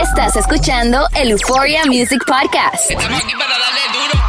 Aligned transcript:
Estás 0.00 0.36
escuchando 0.36 1.06
el 1.14 1.30
Euphoria 1.30 1.84
Music 1.86 2.22
Podcast. 2.26 2.90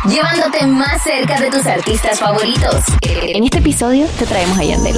Llevándote 0.05 0.67
más 0.67 1.01
cerca 1.01 1.39
de 1.39 1.49
tus 1.49 1.65
artistas 1.65 2.19
favoritos. 2.19 2.75
En 3.01 3.43
este 3.43 3.59
episodio 3.59 4.07
te 4.17 4.25
traemos 4.25 4.57
a 4.57 4.63
Yandel. 4.63 4.95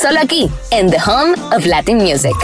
Solo 0.00 0.20
aquí, 0.20 0.50
en 0.70 0.90
The 0.90 0.98
Home 1.06 1.34
of 1.56 1.64
Latin 1.66 1.98
Music. 1.98 2.34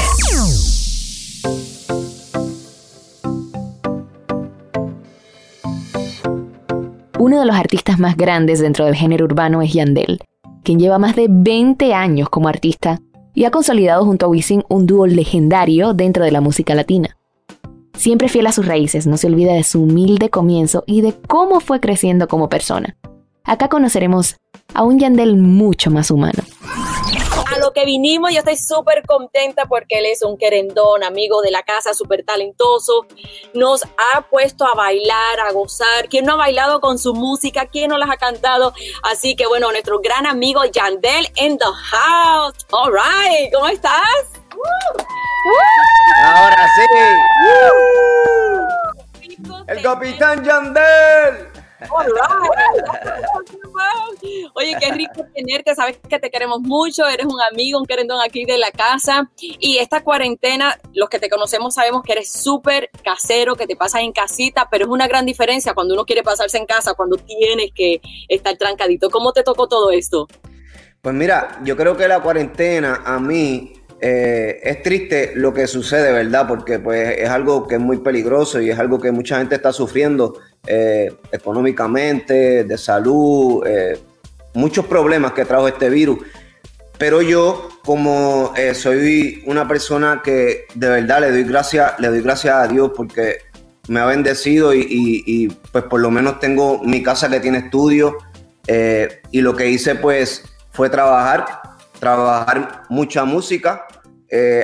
Uno 7.25 7.39
de 7.39 7.47
los 7.47 7.55
artistas 7.55 8.01
más 8.01 8.17
grandes 8.17 8.59
dentro 8.59 8.85
del 8.85 8.97
género 8.97 9.27
urbano 9.27 9.63
es 9.63 9.73
Yandel, 9.73 10.19
quien 10.65 10.81
lleva 10.81 10.99
más 10.99 11.15
de 11.15 11.29
20 11.31 11.95
años 11.95 12.29
como 12.29 12.49
artista 12.49 13.01
y 13.33 13.45
ha 13.45 13.53
consolidado 13.53 14.05
junto 14.05 14.27
a 14.27 14.29
Wisin 14.29 14.65
un 14.69 14.89
dúo 14.89 15.07
legendario 15.07 15.95
dentro 15.95 16.25
de 16.25 16.33
la 16.33 16.41
música 16.41 16.75
latina. 16.75 17.17
Siempre 17.95 18.29
fiel 18.29 18.49
a 18.49 18.53
sus 18.53 18.67
raíces, 18.67 19.07
no 19.07 19.19
se 19.19 19.29
olvida 19.29 19.53
de 19.53 19.63
su 19.63 19.85
humilde 19.85 20.31
comienzo 20.31 20.83
y 20.85 21.01
de 21.01 21.15
cómo 21.29 21.61
fue 21.61 21.79
creciendo 21.79 22.27
como 22.27 22.49
persona. 22.49 22.97
Acá 23.45 23.69
conoceremos 23.69 24.35
a 24.75 24.83
un 24.83 24.99
Yandel 24.99 25.37
mucho 25.37 25.93
más 25.93 26.11
humano 26.11 26.43
lo 27.63 27.73
que 27.73 27.85
vinimos, 27.85 28.33
yo 28.33 28.39
estoy 28.39 28.57
súper 28.57 29.05
contenta 29.07 29.67
porque 29.67 29.99
él 29.99 30.07
es 30.07 30.23
un 30.23 30.37
querendón, 30.37 31.05
amigo 31.05 31.41
de 31.43 31.53
la 31.53 31.63
casa, 31.63 31.95
súper 31.95 32.25
talentoso. 32.25 33.07
Nos 33.55 33.85
ha 33.85 34.23
puesto 34.23 34.67
a 34.67 34.75
bailar, 34.75 35.41
a 35.41 35.53
gozar. 35.53 36.09
¿Quién 36.09 36.25
no 36.25 36.33
ha 36.33 36.37
bailado 36.37 36.81
con 36.81 36.99
su 36.99 37.15
música? 37.15 37.67
¿Quién 37.67 37.91
no 37.91 37.99
las 37.99 38.11
ha 38.11 38.17
cantado? 38.17 38.75
Así 39.05 39.37
que 39.37 39.47
bueno, 39.47 39.71
nuestro 39.71 40.01
gran 40.01 40.27
amigo 40.27 40.65
Yandel 40.65 41.29
in 41.37 41.57
the 41.57 41.65
house. 41.65 42.67
All 42.73 42.93
right, 42.93 43.53
¿cómo 43.55 43.69
estás? 43.69 44.03
Ahora 46.25 46.69
sí. 46.75 46.83
El 49.69 49.83
capitán 49.83 50.45
Yandel. 50.45 51.62
Oye, 54.55 54.77
qué 54.79 54.93
rico 54.93 55.25
tenerte, 55.35 55.75
sabes 55.75 55.99
que 56.09 56.19
te 56.19 56.31
queremos 56.31 56.61
mucho, 56.61 57.07
eres 57.07 57.27
un 57.27 57.41
amigo, 57.51 57.79
un 57.79 57.87
querendón 57.87 58.21
aquí 58.25 58.45
de 58.45 58.59
la 58.59 58.71
casa. 58.71 59.31
Y 59.39 59.79
esta 59.79 60.03
cuarentena, 60.03 60.79
los 60.95 61.09
que 61.09 61.19
te 61.19 61.29
conocemos 61.29 61.75
sabemos 61.75 62.03
que 62.03 62.13
eres 62.13 62.31
súper 62.31 62.91
casero, 63.05 63.57
que 63.57 63.67
te 63.67 63.77
pasas 63.77 64.03
en 64.03 64.13
casita, 64.13 64.69
pero 64.71 64.85
es 64.85 64.91
una 64.91 65.09
gran 65.09 65.27
diferencia 65.27 65.75
cuando 65.75 65.95
uno 65.95 66.05
quiere 66.05 66.23
pasarse 66.23 66.59
en 66.59 66.67
casa, 66.67 66.95
cuando 66.95 67.17
tienes 67.17 67.71
que 67.75 68.01
estar 68.29 68.57
trancadito. 68.57 69.11
¿Cómo 69.11 69.33
te 69.33 69.43
tocó 69.43 69.67
todo 69.67 69.91
esto? 69.91 70.29
Pues 71.01 71.15
mira, 71.15 71.59
yo 71.65 71.77
creo 71.77 71.97
que 71.97 72.07
la 72.07 72.21
cuarentena 72.21 73.03
a 73.05 73.19
mí 73.19 73.73
eh, 74.05 74.61
es 74.63 74.83
triste 74.83 75.33
lo 75.37 75.55
que 75.55 75.69
sucede, 75.69 76.13
¿verdad? 76.13 76.47
Porque 76.49 76.81
pues 76.81 77.19
es 77.19 77.29
algo 77.29 77.69
que 77.69 77.77
es 77.77 77.81
muy 77.81 77.99
peligroso 77.99 78.61
y 78.61 78.69
es 78.69 78.79
algo 78.79 78.99
que 78.99 79.13
mucha 79.13 79.39
gente 79.39 79.55
está 79.55 79.73
sufriendo 79.73 80.35
eh, 80.65 81.13
económicamente, 81.33 82.63
de 82.63 82.79
salud, 82.79 83.67
eh, 83.67 83.99
muchos 84.55 84.87
problemas 84.87 85.33
que 85.33 85.45
trajo 85.45 85.67
este 85.67 85.91
virus. 85.91 86.21
Pero 86.99 87.21
yo, 87.21 87.69
como 87.85 88.53
eh, 88.57 88.73
soy 88.73 89.43
una 89.47 89.67
persona 89.67 90.23
que 90.23 90.67
de 90.77 90.89
verdad 90.89 91.21
le 91.23 91.33
doy 91.33 91.43
gracias, 91.43 91.99
le 91.99 92.07
doy 92.07 92.23
gracias 92.23 92.55
a 92.55 92.69
Dios 92.69 92.93
porque 92.97 93.39
me 93.89 93.99
ha 93.99 94.07
bendecido 94.07 94.73
y, 94.73 95.49
pues 95.73 95.83
por 95.85 96.01
lo 96.01 96.13
menos 96.13 96.39
tengo 96.39 96.81
mi 96.85 97.03
casa 97.03 97.29
que 97.29 97.41
tiene 97.41 97.59
estudio 97.59 98.17
y 99.33 99.41
lo 99.41 99.57
que 99.57 99.69
hice 99.69 99.97
pues 99.97 100.45
fue 100.71 100.89
trabajar, 100.89 101.45
trabajar 101.99 102.85
mucha 102.89 103.25
música. 103.25 103.89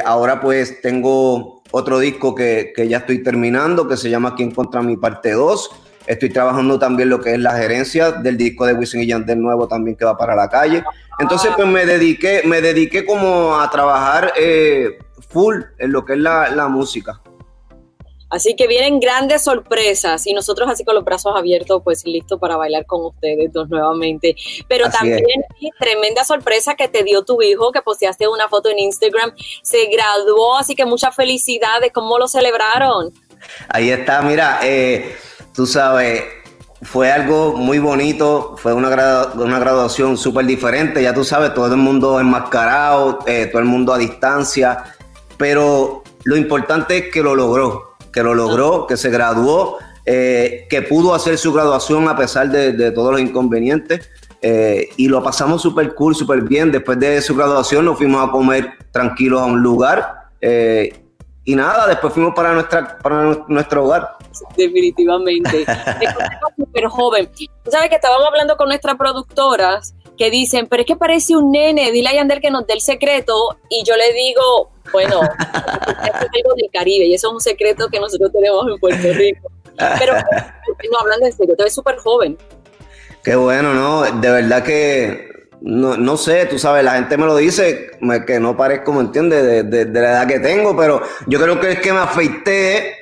ahora 0.04 0.40
pues 0.40 0.80
tengo 0.80 1.64
otro 1.72 1.98
disco 1.98 2.36
que, 2.36 2.72
que, 2.76 2.86
ya 2.86 2.98
estoy 2.98 3.24
terminando 3.24 3.88
que 3.88 3.96
se 3.96 4.08
llama 4.08 4.28
Aquí 4.30 4.48
contra 4.52 4.80
mi 4.80 4.96
parte 4.96 5.32
2 5.32 5.87
Estoy 6.08 6.30
trabajando 6.30 6.78
también 6.78 7.10
lo 7.10 7.20
que 7.20 7.34
es 7.34 7.38
la 7.38 7.52
gerencia 7.52 8.12
del 8.12 8.38
disco 8.38 8.64
de 8.64 8.72
Wisin 8.72 9.02
y 9.02 9.06
Yandel 9.06 9.42
nuevo 9.42 9.68
también 9.68 9.94
que 9.94 10.06
va 10.06 10.16
para 10.16 10.34
la 10.34 10.48
calle. 10.48 10.82
Entonces, 11.18 11.50
pues 11.54 11.68
me 11.68 11.84
dediqué, 11.84 12.40
me 12.46 12.62
dediqué 12.62 13.04
como 13.04 13.60
a 13.60 13.68
trabajar 13.70 14.32
eh, 14.34 14.98
full 15.28 15.56
en 15.78 15.92
lo 15.92 16.06
que 16.06 16.14
es 16.14 16.18
la, 16.18 16.68
música. 16.68 17.20
Así 18.30 18.56
que 18.56 18.66
vienen 18.66 19.00
grandes 19.00 19.42
sorpresas 19.42 20.26
y 20.26 20.32
nosotros 20.32 20.70
así 20.70 20.82
con 20.82 20.94
los 20.94 21.04
brazos 21.04 21.34
abiertos, 21.36 21.82
pues 21.84 22.06
listos 22.06 22.40
para 22.40 22.56
bailar 22.56 22.86
con 22.86 23.04
ustedes 23.04 23.52
dos 23.52 23.68
nuevamente. 23.68 24.34
Pero 24.66 24.88
también 24.88 25.26
tremenda 25.78 26.24
sorpresa 26.24 26.74
que 26.74 26.88
te 26.88 27.04
dio 27.04 27.22
tu 27.22 27.42
hijo, 27.42 27.70
que 27.70 27.82
posteaste 27.82 28.26
una 28.28 28.48
foto 28.48 28.70
en 28.70 28.78
Instagram, 28.78 29.34
se 29.62 29.86
graduó, 29.86 30.56
así 30.56 30.74
que 30.74 30.86
muchas 30.86 31.14
felicidades. 31.14 31.92
¿Cómo 31.92 32.18
lo 32.18 32.28
celebraron? 32.28 33.12
Ahí 33.68 33.90
está, 33.90 34.22
mira, 34.22 34.60
eh, 34.62 35.14
tú 35.54 35.66
sabes, 35.66 36.24
fue 36.82 37.10
algo 37.10 37.56
muy 37.56 37.78
bonito, 37.78 38.54
fue 38.58 38.72
una, 38.72 38.88
una 39.34 39.58
graduación 39.58 40.16
súper 40.16 40.46
diferente, 40.46 41.02
ya 41.02 41.12
tú 41.12 41.24
sabes, 41.24 41.52
todo 41.54 41.66
el 41.66 41.76
mundo 41.76 42.20
enmascarado, 42.20 43.20
eh, 43.26 43.46
todo 43.46 43.60
el 43.60 43.68
mundo 43.68 43.92
a 43.92 43.98
distancia, 43.98 44.84
pero 45.36 46.02
lo 46.24 46.36
importante 46.36 46.98
es 46.98 47.12
que 47.12 47.22
lo 47.22 47.34
logró, 47.34 47.96
que 48.12 48.22
lo 48.22 48.34
logró, 48.34 48.86
que 48.86 48.96
se 48.96 49.10
graduó, 49.10 49.78
eh, 50.04 50.66
que 50.70 50.82
pudo 50.82 51.14
hacer 51.14 51.36
su 51.36 51.52
graduación 51.52 52.08
a 52.08 52.16
pesar 52.16 52.50
de, 52.50 52.90
todos 52.92 53.12
los 53.12 53.20
inconvenientes. 53.20 54.08
Eh, 54.40 54.88
y 54.96 55.08
lo 55.08 55.22
pasamos 55.22 55.60
súper 55.60 55.94
cool, 55.94 56.14
súper 56.14 56.42
bien. 56.42 56.70
Después 56.70 56.98
de 56.98 57.20
su 57.20 57.34
graduación 57.34 57.84
nos 57.84 57.98
fuimos 57.98 58.26
a 58.26 58.30
comer 58.30 58.72
tranquilos 58.92 59.42
a 59.42 59.44
un 59.46 59.60
lugar. 59.60 60.28
Y 61.48 61.56
nada, 61.56 61.86
después 61.86 62.12
fuimos 62.12 62.34
para, 62.34 62.52
nuestra, 62.52 62.98
para 62.98 63.24
nuestro 63.48 63.84
hogar 63.84 64.18
definitivamente. 64.54 65.64
súper 66.58 66.86
joven. 66.88 67.30
Tú 67.64 67.70
sabes 67.70 67.88
que 67.88 67.94
estábamos 67.94 68.26
hablando 68.26 68.58
con 68.58 68.68
nuestras 68.68 68.96
productoras 68.96 69.94
que 70.18 70.30
dicen, 70.30 70.66
pero 70.66 70.82
es 70.82 70.86
que 70.86 70.96
parece 70.96 71.36
un 71.36 71.50
nene, 71.50 71.90
dile 71.90 72.10
a 72.10 72.12
Yandel 72.12 72.42
que 72.42 72.50
nos 72.50 72.66
dé 72.66 72.74
el 72.74 72.82
secreto. 72.82 73.56
Y 73.70 73.82
yo 73.82 73.96
le 73.96 74.12
digo, 74.12 74.72
bueno, 74.92 75.22
es 75.42 76.12
algo 76.12 76.54
del 76.54 76.68
Caribe 76.70 77.06
y 77.06 77.14
eso 77.14 77.28
es 77.28 77.34
un 77.34 77.40
secreto 77.40 77.88
que 77.88 77.98
nosotros 77.98 78.30
tenemos 78.30 78.66
en 78.68 78.78
Puerto 78.78 79.12
Rico. 79.14 79.50
Pero 79.98 80.14
no, 80.92 80.98
hablando 81.00 81.24
en 81.24 81.32
serio, 81.32 81.54
tú 81.56 81.62
eres 81.62 81.74
súper 81.74 81.96
joven. 81.96 82.36
Qué 83.24 83.36
bueno, 83.36 83.72
¿no? 83.72 84.02
De 84.02 84.30
verdad 84.30 84.62
que 84.62 85.28
no, 85.60 85.96
no, 85.96 86.16
sé, 86.16 86.46
tú 86.46 86.58
sabes, 86.58 86.84
la 86.84 86.92
gente 86.92 87.16
me 87.16 87.26
lo 87.26 87.36
dice, 87.36 87.90
que 88.26 88.40
no 88.40 88.56
parezco, 88.56 88.92
¿me 88.92 89.00
entiendes? 89.00 89.42
De, 89.42 89.62
de, 89.62 89.84
de, 89.86 90.00
la 90.00 90.10
edad 90.10 90.26
que 90.26 90.40
tengo, 90.40 90.76
pero 90.76 91.02
yo 91.26 91.40
creo 91.40 91.58
que 91.60 91.72
es 91.72 91.80
que 91.80 91.92
me 91.92 92.00
afeité 92.00 92.98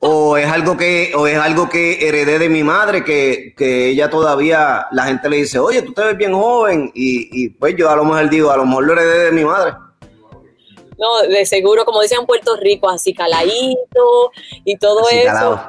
o 0.00 0.36
es 0.36 0.46
algo 0.46 0.76
que 0.76 1.12
o 1.16 1.26
es 1.26 1.38
algo 1.38 1.68
que 1.68 2.06
heredé 2.06 2.38
de 2.38 2.48
mi 2.48 2.62
madre 2.62 3.04
que, 3.04 3.54
ella 3.58 4.10
todavía 4.10 4.86
la 4.92 5.04
gente 5.04 5.28
le 5.28 5.38
dice 5.38 5.58
oye 5.58 5.82
tú 5.82 5.92
te 5.92 6.04
ves 6.04 6.16
bien 6.16 6.32
joven 6.32 6.90
y, 6.94 7.48
pues 7.50 7.74
yo 7.76 7.90
a 7.90 7.96
lo 7.96 8.04
mejor 8.04 8.28
digo 8.28 8.50
a 8.50 8.56
lo 8.56 8.66
mejor 8.66 8.86
lo 8.86 8.92
heredé 8.92 9.24
de 9.26 9.32
mi 9.32 9.44
madre 9.44 9.74
no 10.98 11.22
de 11.28 11.46
seguro 11.46 11.84
como 11.84 12.02
dicen 12.02 12.20
en 12.20 12.26
Puerto 12.26 12.56
Rico 12.56 12.88
así 12.88 13.14
caladito 13.14 14.32
y 14.64 14.76
todo 14.76 15.08
eso 15.10 15.60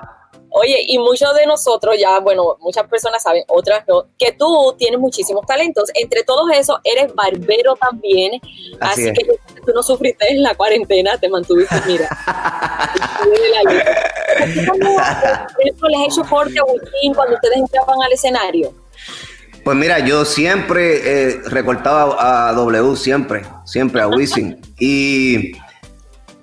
Oye, 0.51 0.84
y 0.88 0.98
muchos 0.98 1.34
de 1.36 1.46
nosotros 1.46 1.96
ya, 2.00 2.19
bueno, 2.19 2.57
muchas 2.60 2.88
personas 2.88 3.22
saben, 3.22 3.44
otras 3.48 3.84
no, 3.88 4.06
que 4.18 4.31
tú 4.31 4.75
tienes 4.78 5.00
muchísimos 5.00 5.46
talentos. 5.46 5.90
Entre 5.94 6.24
todos 6.24 6.50
esos, 6.54 6.78
eres 6.84 7.13
barbero 7.13 7.75
también. 7.75 8.42
Así, 8.80 9.12
que 9.13 9.25
tú 9.66 9.72
no 9.74 9.84
sufriste 9.84 10.31
en 10.31 10.42
la 10.42 10.56
cuarentena, 10.56 11.18
te 11.18 11.30
mantuviste, 11.30 11.75
mira. 11.86 12.10
les 15.90 16.00
he 16.00 16.06
hecho 16.06 16.24
corte 16.30 16.60
a 16.60 16.63
cuando 17.13 17.36
ustedes 17.36 17.57
entraban 17.57 18.01
al 18.04 18.12
escenario? 18.12 18.74
Pues 19.63 19.78
mira, 19.78 20.00
yo 20.00 20.25
siempre 20.25 21.01
eh, 21.04 21.42
recortaba 21.46 22.50
a 22.50 22.54
W, 22.54 22.96
siempre, 22.96 23.44
siempre 23.66 24.01
a 24.01 24.07
Wisin. 24.07 24.60
y 24.80 25.51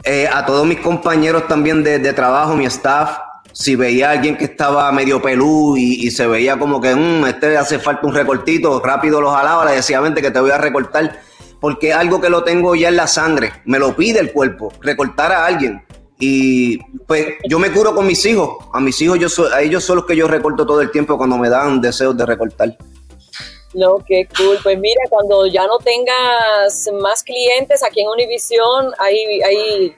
eh, 0.05 0.29
a 0.33 0.47
todos 0.47 0.65
mis 0.67 0.79
compañeros 0.79 1.49
también 1.49 1.83
de, 1.83 1.99
de 1.99 2.13
trabajo, 2.13 2.55
mi 2.55 2.67
staff, 2.67 3.19
si 3.59 3.75
veía 3.75 4.11
a 4.11 4.13
alguien 4.13 4.37
que 4.37 4.45
estaba 4.45 4.93
medio 4.93 5.23
pelú 5.23 5.79
y, 5.79 6.11
se 6.11 6.27
veía 6.27 6.59
como 6.59 6.79
que, 6.79 6.95
mmm, 6.95 7.25
este 7.25 7.57
hace 7.57 7.79
falta 7.79 8.07
un 8.07 8.15
recortito, 8.15 8.81
rápido 8.81 9.19
lo 9.19 9.31
jalaba, 9.31 9.65
le 9.65 9.77
decía, 9.77 9.99
vente 10.01 10.21
que 10.21 10.31
te 10.31 10.41
voy 10.41 10.51
a 10.51 10.59
recortar, 10.59 11.21
porque 11.59 11.95
algo 11.95 12.21
que 12.21 12.29
lo 12.29 12.45
tengo 12.45 12.75
ya 12.75 12.89
en 12.89 12.97
la 12.97 13.07
sangre, 13.07 13.55
me 13.65 13.79
lo 13.79 13.97
pide 13.97 14.21
el 14.21 14.31
cuerpo, 14.31 14.75
recortar 14.83 15.33
a 15.33 15.47
alguien. 15.47 15.83
Y 16.19 16.79
pues 17.07 17.29
yo 17.49 17.59
me 17.59 17.73
curo 17.73 17.95
con 17.95 18.07
mis 18.07 18.27
hijos, 18.27 18.59
a 18.75 18.81
mis 18.81 19.01
hijos, 19.01 19.19
yo 19.19 19.29
a 19.51 19.63
ellos 19.63 19.83
son 19.83 19.97
los 19.97 20.05
que 20.05 20.17
yo 20.17 20.29
recorto 20.29 20.67
todo 20.67 20.83
el 20.83 20.91
tiempo 20.91 21.17
cuando 21.17 21.39
me 21.39 21.49
dan 21.49 21.81
deseos 21.81 22.15
de 22.15 22.27
recortar. 22.27 22.77
No, 23.73 23.97
qué 24.07 24.29
cool. 24.37 24.59
Pues 24.63 24.79
mira, 24.79 25.01
cuando 25.09 25.47
ya 25.47 25.67
no 25.67 25.79
tengas 25.79 26.91
más 27.01 27.23
clientes 27.23 27.83
aquí 27.83 28.03
en 28.03 28.09
Univision, 28.09 28.93
hay, 28.99 29.41
hay 29.43 29.97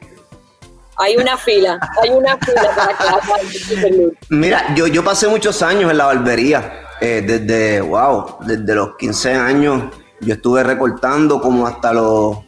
hay 0.99 1.17
una 1.17 1.37
fila, 1.37 1.79
hay 2.03 2.11
una 2.11 2.37
fila 2.39 2.75
para 2.75 2.97
que 2.97 4.11
Mira, 4.31 4.75
yo, 4.75 4.87
yo 4.89 5.05
pasé 5.05 5.29
muchos 5.29 5.63
años 5.63 5.91
en 5.91 5.97
la 5.97 6.07
barbería, 6.07 6.87
eh, 7.01 7.23
desde, 7.25 7.81
wow, 7.81 8.39
desde 8.45 8.75
los 8.75 8.97
15 8.97 9.33
años, 9.33 9.95
yo 10.21 10.35
estuve 10.35 10.65
recortando 10.65 11.41
como 11.41 11.67
hasta 11.67 11.93
los 11.93 12.39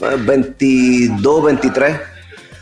22, 0.00 1.44
23, 1.44 2.00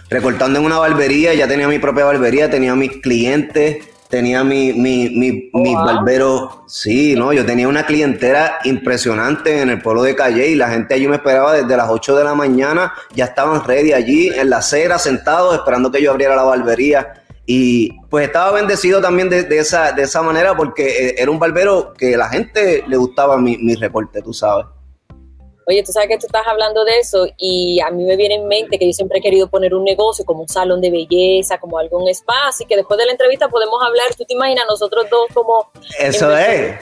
recortando 0.08 0.60
en 0.60 0.64
una 0.64 0.78
barbería, 0.78 1.34
ya 1.34 1.48
tenía 1.48 1.66
mi 1.66 1.80
propia 1.80 2.04
barbería, 2.04 2.48
tenía 2.48 2.74
mis 2.76 3.00
clientes, 3.02 3.84
tenía 4.08 4.44
mi, 4.44 4.72
mi, 4.72 5.10
mi, 5.10 5.50
mi 5.52 5.74
barbero, 5.74 6.64
sí, 6.66 7.14
no, 7.16 7.32
yo 7.32 7.44
tenía 7.44 7.68
una 7.68 7.86
clientela 7.86 8.58
impresionante 8.64 9.60
en 9.60 9.70
el 9.70 9.82
pueblo 9.82 10.02
de 10.02 10.14
Calle 10.14 10.48
y 10.48 10.54
la 10.54 10.70
gente 10.70 10.94
allí 10.94 11.08
me 11.08 11.16
esperaba 11.16 11.54
desde 11.54 11.76
las 11.76 11.88
8 11.88 12.16
de 12.16 12.24
la 12.24 12.34
mañana, 12.34 12.92
ya 13.14 13.26
estaban 13.26 13.64
ready 13.64 13.92
allí 13.92 14.28
en 14.28 14.50
la 14.50 14.58
acera, 14.58 14.98
sentados, 14.98 15.54
esperando 15.54 15.90
que 15.90 16.02
yo 16.02 16.10
abriera 16.10 16.36
la 16.36 16.44
barbería. 16.44 17.22
Y 17.48 17.92
pues 18.10 18.26
estaba 18.26 18.50
bendecido 18.50 19.00
también 19.00 19.30
de, 19.30 19.46
esa, 19.56 19.92
de 19.92 20.02
esa 20.02 20.20
manera 20.20 20.56
porque 20.56 21.10
eh, 21.10 21.14
era 21.18 21.30
un 21.30 21.38
barbero 21.38 21.94
que 21.96 22.16
la 22.16 22.28
gente 22.28 22.82
le 22.88 22.96
gustaba 22.96 23.38
mi, 23.38 23.56
mi 23.58 23.76
recorte, 23.76 24.20
tú 24.20 24.32
sabes. 24.32 24.66
Oye, 25.68 25.82
tú 25.82 25.90
sabes 25.90 26.08
que 26.08 26.18
tú 26.18 26.26
estás 26.26 26.46
hablando 26.46 26.84
de 26.84 26.98
eso 27.00 27.26
y 27.36 27.80
a 27.80 27.90
mí 27.90 28.04
me 28.04 28.14
viene 28.14 28.36
en 28.36 28.46
mente 28.46 28.78
que 28.78 28.86
yo 28.86 28.92
siempre 28.92 29.18
he 29.18 29.20
querido 29.20 29.48
poner 29.48 29.74
un 29.74 29.82
negocio 29.82 30.24
como 30.24 30.42
un 30.42 30.48
salón 30.48 30.80
de 30.80 30.90
belleza, 30.90 31.58
como 31.58 31.78
algún 31.78 32.08
spa, 32.08 32.48
así 32.48 32.64
que 32.66 32.76
después 32.76 32.96
de 32.98 33.06
la 33.06 33.12
entrevista 33.12 33.48
podemos 33.48 33.82
hablar, 33.82 34.14
tú 34.16 34.24
te 34.24 34.34
imaginas 34.34 34.64
nosotros 34.68 35.06
dos 35.10 35.26
como... 35.34 35.70
Eso 35.98 36.36
es. 36.36 36.78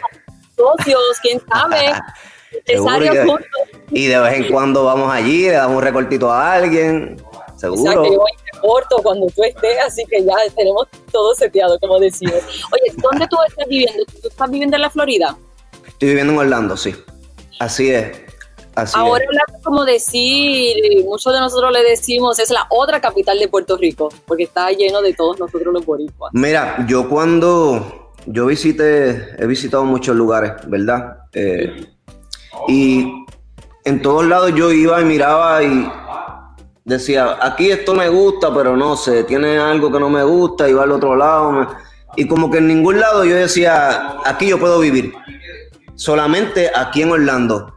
Socios, 0.55 1.19
quién 1.23 1.41
sabe. 1.51 1.93
Empresarios 2.53 3.27
juntos. 3.27 3.49
Y 3.91 4.07
de 4.07 4.21
vez 4.21 4.35
en 4.35 4.53
cuando 4.53 4.85
vamos 4.85 5.11
allí, 5.11 5.45
le 5.47 5.53
damos 5.53 5.79
un 5.79 5.83
recortito 5.83 6.31
a 6.31 6.53
alguien. 6.53 7.17
Seguro. 7.57 7.81
Exacto, 7.81 8.13
yo 8.13 8.19
voy 8.19 8.33
corto 8.61 8.97
cuando 9.03 9.27
tú 9.29 9.43
estés, 9.45 9.79
así 9.87 10.05
que 10.07 10.25
ya 10.25 10.35
tenemos 10.57 10.89
todo 11.11 11.35
seteado, 11.35 11.79
como 11.79 11.99
decimos. 11.99 12.37
Oye, 12.73 12.93
¿dónde 12.97 13.27
tú 13.29 13.37
estás 13.47 13.67
viviendo? 13.67 14.05
¿Tú 14.23 14.29
estás 14.29 14.51
viviendo 14.51 14.77
en 14.77 14.83
la 14.83 14.91
Florida? 14.91 15.37
Estoy 15.87 16.09
viviendo 16.09 16.33
en 16.33 16.39
Orlando, 16.39 16.77
sí. 16.77 16.95
Así 17.59 17.91
es. 17.91 18.24
Ahora 18.75 19.25
es. 19.25 19.63
como 19.63 19.85
decir, 19.85 20.77
muchos 21.05 21.33
de 21.33 21.41
nosotros 21.41 21.73
le 21.73 21.83
decimos, 21.83 22.39
es 22.39 22.51
la 22.51 22.67
otra 22.71 23.01
capital 23.01 23.39
de 23.39 23.49
Puerto 23.49 23.77
Rico, 23.77 24.09
porque 24.27 24.45
está 24.45 24.71
lleno 24.71 25.01
de 25.01 25.15
todos 25.15 25.39
nosotros 25.39 25.73
los 25.73 25.87
boricuas. 25.87 26.31
Mira, 26.35 26.85
yo 26.89 27.09
cuando 27.09 28.13
yo 28.27 28.47
visité, 28.47 29.37
he 29.39 29.47
visitado 29.47 29.85
muchos 29.85 30.17
lugares, 30.17 30.53
¿verdad? 30.67 31.19
Eh, 31.33 31.87
y 32.69 33.25
en 33.85 34.03
todos 34.03 34.27
lados 34.27 34.53
yo 34.55 34.73
iba 34.73 35.01
y 35.01 35.05
miraba 35.05 35.63
y 35.63 35.91
decía, 36.85 37.39
aquí 37.41 37.71
esto 37.71 37.95
me 37.95 38.09
gusta, 38.09 38.53
pero 38.55 38.77
no 38.77 38.97
sé, 38.97 39.25
tiene 39.25 39.59
algo 39.59 39.91
que 39.93 40.01
no 40.01 40.09
me 40.09 40.25
gusta, 40.25 40.69
iba 40.69 40.83
al 40.83 40.93
otro 40.93 41.17
lado. 41.17 41.69
y 42.17 42.27
como 42.27 42.51
que 42.51 42.59
en 42.59 42.69
ningún 42.69 43.01
lado 43.01 43.25
yo 43.25 43.35
decía, 43.35 44.19
aquí 44.25 44.49
yo 44.49 44.59
puedo 44.59 44.79
vivir. 44.81 45.13
Solamente 45.97 46.71
aquí 46.75 47.03
en 47.03 47.13
Orlando. 47.13 47.74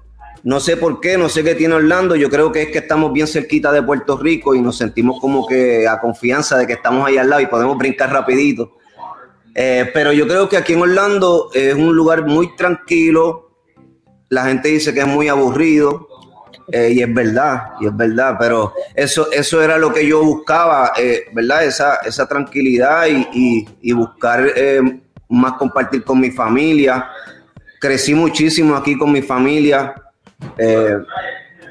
No 0.47 0.61
sé 0.61 0.77
por 0.77 1.01
qué, 1.01 1.17
no 1.17 1.27
sé 1.27 1.43
qué 1.43 1.55
tiene 1.55 1.73
Orlando. 1.73 2.15
Yo 2.15 2.29
creo 2.29 2.53
que 2.53 2.61
es 2.61 2.67
que 2.69 2.77
estamos 2.77 3.11
bien 3.11 3.27
cerquita 3.27 3.69
de 3.73 3.83
Puerto 3.83 4.15
Rico 4.15 4.55
y 4.55 4.61
nos 4.61 4.77
sentimos 4.77 5.19
como 5.19 5.45
que 5.45 5.85
a 5.85 5.99
confianza 5.99 6.57
de 6.57 6.65
que 6.65 6.71
estamos 6.71 7.05
ahí 7.05 7.17
al 7.17 7.29
lado 7.29 7.41
y 7.41 7.47
podemos 7.47 7.77
brincar 7.77 8.13
rapidito. 8.13 8.77
Eh, 9.53 9.91
pero 9.93 10.13
yo 10.13 10.25
creo 10.25 10.47
que 10.47 10.55
aquí 10.55 10.71
en 10.71 10.83
Orlando 10.83 11.49
es 11.53 11.73
un 11.73 11.93
lugar 11.93 12.25
muy 12.25 12.55
tranquilo. 12.55 13.57
La 14.29 14.45
gente 14.45 14.69
dice 14.69 14.93
que 14.93 15.01
es 15.01 15.07
muy 15.07 15.27
aburrido. 15.27 16.07
Eh, 16.71 16.93
y 16.93 17.01
es 17.01 17.13
verdad, 17.13 17.73
y 17.81 17.87
es 17.87 17.97
verdad, 17.97 18.37
pero 18.39 18.73
eso, 18.95 19.29
eso 19.31 19.61
era 19.61 19.77
lo 19.77 19.91
que 19.91 20.07
yo 20.07 20.23
buscaba, 20.23 20.93
eh, 20.97 21.25
¿verdad? 21.33 21.65
Esa, 21.65 21.95
esa 22.05 22.25
tranquilidad 22.25 23.05
y, 23.07 23.67
y 23.81 23.91
buscar 23.91 24.49
más 25.27 25.53
compartir 25.53 26.05
con 26.05 26.21
mi 26.21 26.31
familia. 26.31 27.09
Crecí 27.81 28.13
muchísimo 28.13 28.77
aquí 28.77 28.97
con 28.97 29.11
mi 29.11 29.21
familia, 29.21 29.93
eh, 30.57 30.97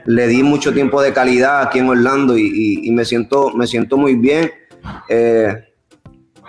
le 0.04 0.26
di 0.28 0.42
mucho 0.42 0.72
tiempo 0.72 1.02
de 1.02 1.12
calidad 1.12 1.62
aquí 1.62 1.80
en 1.80 1.88
Orlando 1.88 2.36
y, 2.38 2.90
me, 2.92 3.04
siento, 3.04 3.50
me 3.50 3.66
siento 3.66 3.96
muy 3.96 4.14
bien. 4.14 4.50
Eh, 5.08 5.54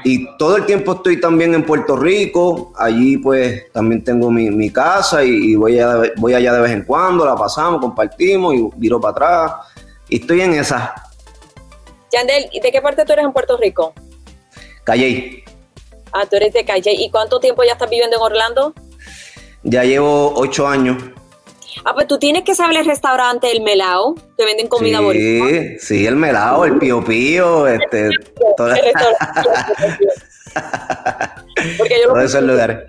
y 0.03 0.37
todo 0.37 0.57
el 0.57 0.65
tiempo 0.65 0.93
estoy 0.93 1.19
también 1.19 1.53
en 1.53 1.63
Puerto 1.63 1.95
Rico. 1.95 2.71
Allí 2.77 3.17
pues 3.17 3.71
también 3.71 4.03
tengo 4.03 4.29
mi, 4.31 4.69
casa 4.69 5.23
y, 5.23 5.55
voy, 5.55 5.79
voy 6.17 6.33
allá 6.33 6.53
de 6.53 6.61
vez 6.61 6.71
en 6.71 6.83
cuando, 6.83 7.25
la 7.25 7.35
pasamos, 7.35 7.81
compartimos 7.81 8.53
y 8.53 8.69
viro 8.75 9.01
para 9.01 9.11
atrás. 9.11 9.51
Y 10.07 10.21
estoy 10.21 10.41
en 10.41 10.53
esa. 10.53 10.93
Yandel, 12.11 12.49
¿de 12.61 12.71
qué 12.71 12.81
parte 12.81 13.03
tú 13.05 13.13
eres 13.13 13.25
en 13.25 13.33
Puerto 13.33 13.57
Rico? 13.57 13.93
Calle. 14.83 15.43
Ah, 16.13 16.25
tú 16.29 16.37
eres 16.37 16.53
de 16.53 16.63
Calle. 16.63 16.93
¿Y 16.93 17.09
cuánto 17.09 17.39
tiempo 17.39 17.63
ya 17.63 17.73
estás 17.73 17.89
viviendo 17.89 18.15
en 18.15 18.21
Orlando? 18.21 18.73
Ya 19.63 19.83
llevo 19.83 20.33
ocho 20.35 20.67
años. 20.67 21.03
Ah, 21.83 21.93
pues 21.93 22.07
tú 22.07 22.17
tienes 22.17 22.43
que 22.43 22.55
saber 22.55 22.77
el 22.77 22.85
restaurante 22.85 23.51
El 23.51 23.61
Melao, 23.61 24.15
que 24.37 24.45
venden 24.45 24.67
comida 24.67 24.99
sí, 25.11 25.77
Sí, 25.79 26.05
el 26.05 26.15
Melao, 26.15 26.65
el 26.65 26.77
Pío 26.77 27.03
Pío, 27.03 27.67
este... 27.67 28.09
todo... 28.55 28.73
Porque 31.77 31.95
yo 32.01 32.09
Todos 32.09 32.23
esos 32.23 32.43
lugares. 32.43 32.79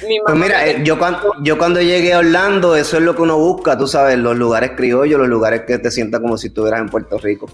Pues 0.00 0.36
mira, 0.36 0.66
eh, 0.66 0.80
yo 0.84 0.98
cuando, 0.98 1.34
yo 1.42 1.58
cuando 1.58 1.80
llegué 1.80 2.12
a 2.12 2.18
Orlando, 2.18 2.76
eso 2.76 2.98
es 2.98 3.02
lo 3.02 3.14
que 3.14 3.22
uno 3.22 3.38
busca, 3.38 3.76
tú 3.76 3.86
sabes, 3.86 4.18
los 4.18 4.36
lugares 4.36 4.72
criollos, 4.76 5.18
los 5.18 5.28
lugares 5.28 5.62
que 5.66 5.78
te 5.78 5.90
sientas 5.90 6.20
como 6.20 6.36
si 6.36 6.48
estuvieras 6.48 6.80
en 6.80 6.88
Puerto 6.88 7.18
Rico. 7.18 7.48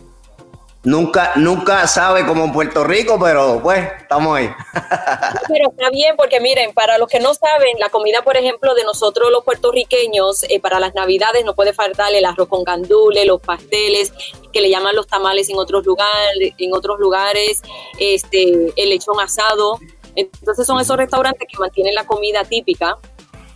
Nunca, 0.85 1.33
nunca 1.37 1.87
sabe 1.87 2.27
como 2.27 2.45
en 2.45 2.53
Puerto 2.53 2.85
Rico, 2.85 3.19
pero 3.19 3.59
pues 3.63 3.89
estamos 4.03 4.37
ahí. 4.37 4.51
Pero 5.49 5.71
está 5.71 5.89
bien, 5.91 6.15
porque 6.17 6.41
miren, 6.41 6.75
para 6.75 6.99
los 6.99 7.09
que 7.09 7.21
no 7.21 7.33
saben, 7.35 7.79
la 7.79 7.89
comida, 7.89 8.23
por 8.23 8.37
ejemplo, 8.37 8.75
de 8.75 8.85
nosotros 8.85 9.31
los 9.31 9.45
puertorriqueños, 9.45 10.45
eh, 10.45 10.61
para 10.61 10.81
las 10.81 10.95
navidades 10.95 11.45
no 11.45 11.55
puede 11.55 11.73
faltar 11.73 12.13
el 12.15 12.25
arroz 12.25 12.49
con 12.49 12.65
gandules, 12.65 13.27
los 13.27 13.41
pasteles, 13.41 14.13
que 14.53 14.61
le 14.61 14.69
llaman 14.69 14.95
los 14.95 15.07
tamales 15.07 15.49
en 15.49 15.57
otros 15.57 15.87
lugares, 15.87 16.53
en 16.59 16.75
otros 16.75 16.99
lugares, 16.99 17.63
este, 17.99 18.73
el 18.77 18.89
lechón 18.91 19.21
asado. 19.21 19.79
Entonces 20.17 20.67
son 20.67 20.81
esos 20.81 20.97
restaurantes 20.97 21.49
que 21.51 21.59
mantienen 21.59 21.95
la 21.95 22.05
comida 22.05 22.45
típica 22.45 22.99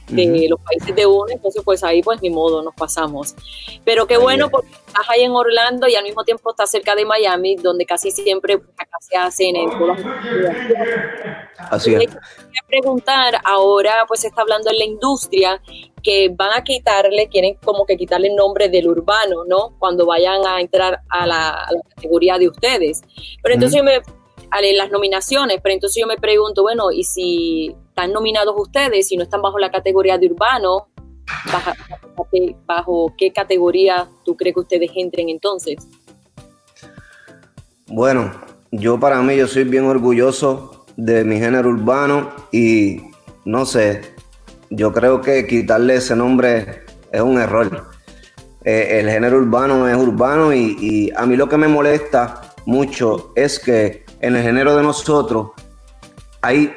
de 0.09 0.47
los 0.49 0.61
países 0.61 0.95
de 0.95 1.07
uno, 1.07 1.27
entonces 1.31 1.63
pues 1.65 1.85
ahí 1.85 2.03
pues 2.03 2.21
ni 2.23 2.31
modo, 2.31 2.63
nos 2.63 2.75
pasamos. 2.75 3.35
Pero 3.85 4.07
qué 4.07 4.17
bueno 4.17 4.49
porque 4.51 4.71
estás 4.87 5.09
ahí 5.09 5.23
en 5.23 5.33
Orlando 5.33 5.87
y 5.89 5.95
al 5.95 6.05
mismo 6.05 6.25
tiempo 6.25 6.51
estás 6.51 6.71
cerca 6.71 6.95
de 6.95 7.05
Miami, 7.05 7.57
donde 7.57 7.85
casi 7.85 8.11
siempre 8.11 8.59
pues, 8.59 8.71
acá 8.79 8.97
se 9.01 9.17
hacen 9.17 9.57
en 9.57 9.71
todas 9.71 10.01
las 10.01 11.71
Así 11.71 11.95
es. 11.95 12.17
preguntar, 12.67 13.41
ahora 13.45 14.05
pues 14.07 14.21
se 14.21 14.29
está 14.29 14.43
hablando 14.43 14.71
en 14.71 14.79
la 14.79 14.85
industria 14.85 15.61
que 16.03 16.29
van 16.35 16.51
a 16.57 16.63
quitarle, 16.63 17.29
quieren 17.29 17.57
como 17.65 17.85
que 17.85 17.97
quitarle 17.97 18.29
el 18.29 18.37
nombre 18.37 18.69
del 18.69 18.89
urbano, 18.89 19.45
¿no? 19.47 19.77
Cuando 19.79 20.07
vayan 20.07 20.47
a 20.47 20.61
entrar 20.61 21.01
a 21.09 21.27
la, 21.27 21.69
categoría 21.95 22.39
de 22.39 22.49
ustedes. 22.49 23.03
Pero 23.43 23.55
entonces 23.55 23.79
yo 23.79 23.85
me 23.85 24.01
en 24.63 24.77
las 24.77 24.91
nominaciones, 24.91 25.61
pero 25.63 25.75
entonces 25.75 26.01
yo 26.01 26.07
me 26.07 26.17
pregunto, 26.17 26.63
bueno, 26.63 26.91
¿y 26.91 27.05
si 27.05 27.75
están 27.99 28.13
nominados 28.13 28.55
ustedes 28.57 29.11
y 29.11 29.17
no 29.17 29.25
están 29.25 29.43
bajo 29.43 29.59
la 29.59 29.73
categoría 29.73 30.17
de 30.19 30.29
urbano, 30.29 30.87
bajo, 32.65 33.13
qué 33.19 33.33
categoría 33.33 34.07
tú 34.25 34.37
crees 34.37 34.55
que 34.55 34.61
ustedes 34.61 34.91
entren 34.95 35.29
entonces? 35.29 35.77
Bueno, 37.89 38.31
yo 38.71 39.01
para 39.01 39.21
mí 39.21 39.37
yo 39.37 39.49
soy 39.49 39.65
bien 39.65 39.85
orgulloso 39.87 40.87
de 40.97 41.25
mi 41.25 41.41
género 41.41 41.71
urbano 41.71 42.31
y 42.53 43.01
no 43.45 43.67
sé, 43.67 44.03
yo 44.71 44.93
creo 44.93 45.21
que 45.21 45.49
quitarle 45.49 45.97
ese 45.97 46.15
nombre 46.15 46.85
es 47.11 47.21
un 47.21 47.41
error. 47.41 47.89
Eh, 48.65 49.01
el 49.01 49.11
género 49.11 49.39
urbano 49.39 49.89
es 49.89 49.97
urbano 49.97 50.55
y, 50.55 51.11
a 51.17 51.27
mí 51.27 51.35
lo 51.35 51.49
que 51.49 51.57
me 51.57 51.67
molesta 51.67 52.43
mucho 52.65 53.33
es 53.35 53.59
que 53.59 54.05
en 54.21 54.37
el 54.37 54.43
género 54.45 54.77
de 54.77 54.85
nosotros 54.85 55.51
hay 56.49 56.75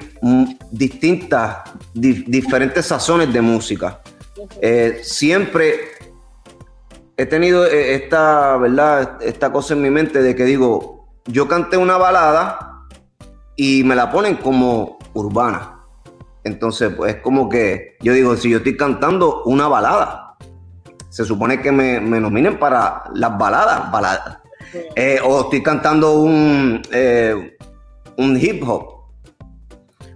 distintas, 0.70 1.60
diferentes 1.94 2.86
sazones 2.86 3.32
de 3.32 3.40
música. 3.40 4.01
Eh, 4.62 5.00
siempre 5.01 5.80
he 7.16 7.25
tenido 7.25 7.66
eh, 7.66 7.96
esta, 7.96 8.58
¿verdad? 8.58 9.18
esta 9.22 9.50
cosa 9.50 9.74
en 9.74 9.82
mi 9.82 9.90
mente 9.90 10.22
de 10.22 10.36
que 10.36 10.44
digo, 10.44 11.08
yo 11.25 11.48
canté 11.48 11.78
una 11.78 11.96
balada 11.96 12.84
y 13.56 13.86
me 13.86 13.96
la 13.96 14.12
ponen 14.12 14.36
como 14.36 15.00
urbana. 15.13 15.80
Entonces, 16.44 16.92
pues 16.94 17.16
es 17.16 17.22
como 17.22 17.48
que 17.48 17.96
yo 18.01 18.12
digo, 18.12 18.36
si 18.36 18.50
yo 18.50 18.58
estoy 18.58 18.75
cantando 18.75 19.44
una 19.46 19.70
balada, 19.70 20.36
se 21.08 21.24
supone 21.24 21.62
que 21.62 21.72
me, 21.72 22.01
nominen 22.01 22.60
para 22.60 23.04
las 23.13 23.38
baladas, 23.38 23.90
baladas. 23.90 24.40
Eh, 24.96 25.20
o 25.24 25.42
estoy 25.42 25.63
cantando 25.63 26.20
un, 26.20 26.82
eh, 26.92 27.58
un 28.18 28.38
hip 28.38 28.68
hop, 28.68 29.00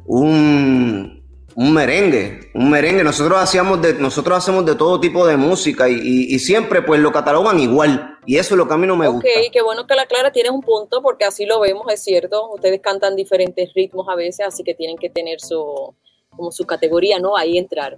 un, 0.05 1.23
un 1.55 1.73
merengue, 1.73 2.51
un 2.53 2.69
merengue. 2.69 3.03
Nosotros 3.03 3.39
hacíamos 3.39 3.81
de, 3.81 3.93
nosotros 3.95 4.37
hacemos 4.37 4.65
de 4.65 4.75
todo 4.75 4.99
tipo 4.99 5.25
de 5.25 5.37
música 5.37 5.89
y, 5.89 6.37
siempre 6.39 6.81
pues 6.81 6.99
lo 6.99 7.11
catalogan 7.11 7.59
igual. 7.59 8.17
Y 8.25 8.37
eso 8.37 8.55
es 8.55 8.57
lo 8.57 8.67
que 8.67 8.73
a 8.73 8.77
mí 8.77 8.87
no 8.87 8.95
me 8.95 9.07
gusta. 9.07 9.27
Ok, 9.27 9.51
qué 9.51 9.61
bueno 9.61 9.87
que 9.87 9.95
la 9.95 10.05
Clara 10.05 10.31
tienes 10.31 10.51
un 10.51 10.61
punto 10.61 11.01
porque 11.01 11.25
así 11.25 11.45
lo 11.45 11.59
vemos, 11.59 11.85
es 11.91 12.03
cierto. 12.03 12.51
Ustedes 12.51 12.81
cantan 12.81 13.15
diferentes 13.15 13.71
ritmos 13.73 14.07
a 14.09 14.15
veces, 14.15 14.45
así 14.45 14.63
que 14.63 14.73
tienen 14.73 14.97
que 14.97 15.09
tener 15.09 15.39
su, 15.39 15.95
como 16.35 16.51
su 16.51 16.65
categoría, 16.65 17.19
¿no? 17.19 17.37
Ahí 17.37 17.57
entrar. 17.57 17.97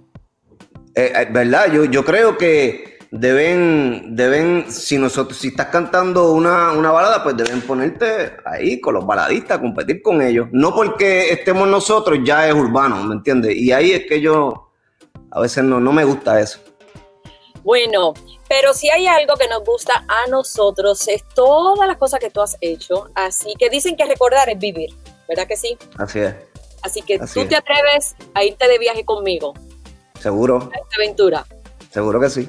Eh, 0.94 1.12
eh, 1.14 1.28
¿Verdad? 1.30 1.72
Yo, 1.72 1.84
yo 1.84 2.04
creo 2.04 2.36
que 2.36 2.97
deben, 3.10 4.14
deben, 4.14 4.70
si 4.70 4.98
nosotros, 4.98 5.38
si 5.38 5.48
estás 5.48 5.66
cantando 5.66 6.32
una, 6.32 6.72
una, 6.72 6.90
balada, 6.90 7.22
pues 7.22 7.36
deben 7.36 7.62
ponerte 7.62 8.36
ahí 8.44 8.80
con 8.80 8.94
los 8.94 9.06
baladistas, 9.06 9.58
competir 9.58 10.02
con 10.02 10.20
ellos. 10.22 10.48
No 10.52 10.74
porque 10.74 11.30
estemos 11.30 11.66
nosotros, 11.68 12.18
ya 12.24 12.48
es 12.48 12.54
urbano, 12.54 13.02
¿me 13.04 13.14
entiendes? 13.14 13.56
Y 13.56 13.72
ahí 13.72 13.92
es 13.92 14.06
que 14.06 14.20
yo 14.20 14.70
a 15.30 15.40
veces 15.40 15.64
no, 15.64 15.80
no 15.80 15.92
me 15.92 16.04
gusta 16.04 16.40
eso. 16.40 16.60
Bueno, 17.62 18.14
pero 18.48 18.72
si 18.72 18.88
hay 18.88 19.06
algo 19.06 19.34
que 19.36 19.48
nos 19.48 19.64
gusta 19.64 20.04
a 20.08 20.28
nosotros 20.28 21.06
es 21.08 21.22
todas 21.34 21.86
las 21.86 21.98
cosas 21.98 22.20
que 22.20 22.30
tú 22.30 22.40
has 22.40 22.56
hecho. 22.60 23.10
Así 23.14 23.54
que 23.58 23.68
dicen 23.68 23.96
que 23.96 24.04
recordar 24.04 24.48
es 24.48 24.58
vivir, 24.58 24.90
¿verdad 25.28 25.46
que 25.46 25.56
sí? 25.56 25.76
Así 25.98 26.20
es. 26.20 26.34
Así 26.82 27.02
que 27.02 27.18
tú 27.18 27.44
te 27.46 27.56
atreves 27.56 28.14
a 28.34 28.44
irte 28.44 28.68
de 28.68 28.78
viaje 28.78 29.04
conmigo. 29.04 29.52
Seguro. 30.20 30.70
A 30.72 30.78
esta 30.78 30.96
aventura. 30.96 31.44
Seguro 31.90 32.20
que 32.20 32.30
sí 32.30 32.48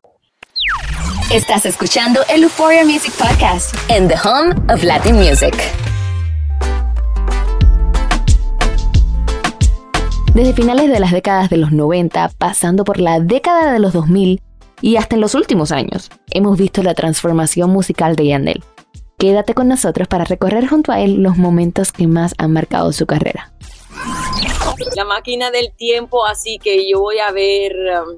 Estás 1.31 1.65
escuchando 1.65 2.21
el 2.29 2.43
Euphoria 2.43 2.83
Music 2.83 3.13
Podcast 3.13 3.73
en 3.89 4.07
the 4.07 4.15
home 4.15 4.53
of 4.73 4.83
Latin 4.83 5.15
music. 5.15 5.55
Desde 10.33 10.53
finales 10.53 10.89
de 10.89 10.99
las 10.99 11.11
décadas 11.11 11.49
de 11.49 11.57
los 11.57 11.71
90, 11.71 12.31
pasando 12.37 12.83
por 12.83 12.99
la 12.99 13.19
década 13.19 13.73
de 13.73 13.79
los 13.79 13.93
2000 13.93 14.41
y 14.81 14.95
hasta 14.95 15.15
en 15.15 15.21
los 15.21 15.35
últimos 15.35 15.71
años, 15.71 16.09
hemos 16.31 16.57
visto 16.57 16.83
la 16.83 16.93
transformación 16.93 17.69
musical 17.69 18.15
de 18.15 18.27
Yandel. 18.27 18.63
Quédate 19.17 19.53
con 19.53 19.67
nosotros 19.67 20.07
para 20.07 20.23
recorrer 20.23 20.67
junto 20.67 20.91
a 20.91 20.99
él 20.99 21.21
los 21.21 21.37
momentos 21.37 21.91
que 21.91 22.07
más 22.07 22.33
han 22.37 22.53
marcado 22.53 22.91
su 22.91 23.05
carrera. 23.05 23.53
La 24.95 25.05
máquina 25.05 25.51
del 25.51 25.71
tiempo, 25.73 26.25
así 26.25 26.57
que 26.57 26.89
yo 26.89 26.99
voy 26.99 27.19
a 27.19 27.31
ver 27.31 27.73
um, 28.07 28.17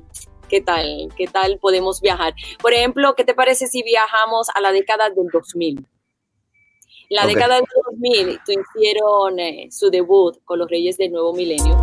¿Qué 0.54 0.62
tal? 0.62 1.10
¿Qué 1.18 1.26
tal 1.26 1.58
podemos 1.58 2.00
viajar? 2.00 2.36
Por 2.62 2.74
ejemplo, 2.74 3.16
¿qué 3.16 3.24
te 3.24 3.34
parece 3.34 3.66
si 3.66 3.82
viajamos 3.82 4.50
a 4.54 4.62
la 4.62 4.72
década 4.72 5.10
del 5.10 5.28
2000? 5.34 5.84
La 7.10 7.26
década 7.26 7.56
del 7.56 7.66
2000 7.86 8.40
tú 8.46 8.52
hicieron 8.52 9.40
eh, 9.40 9.70
su 9.72 9.90
debut 9.90 10.38
con 10.46 10.60
los 10.60 10.70
Reyes 10.70 10.96
del 11.00 11.12
Nuevo 11.12 11.34
Milenio. 11.34 11.76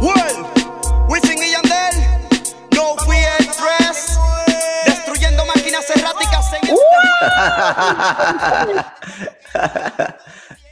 destruyendo 4.86 5.44
máquinas 5.46 5.90
erráticas 5.90 6.52
en 6.52 6.60
este 6.68 6.84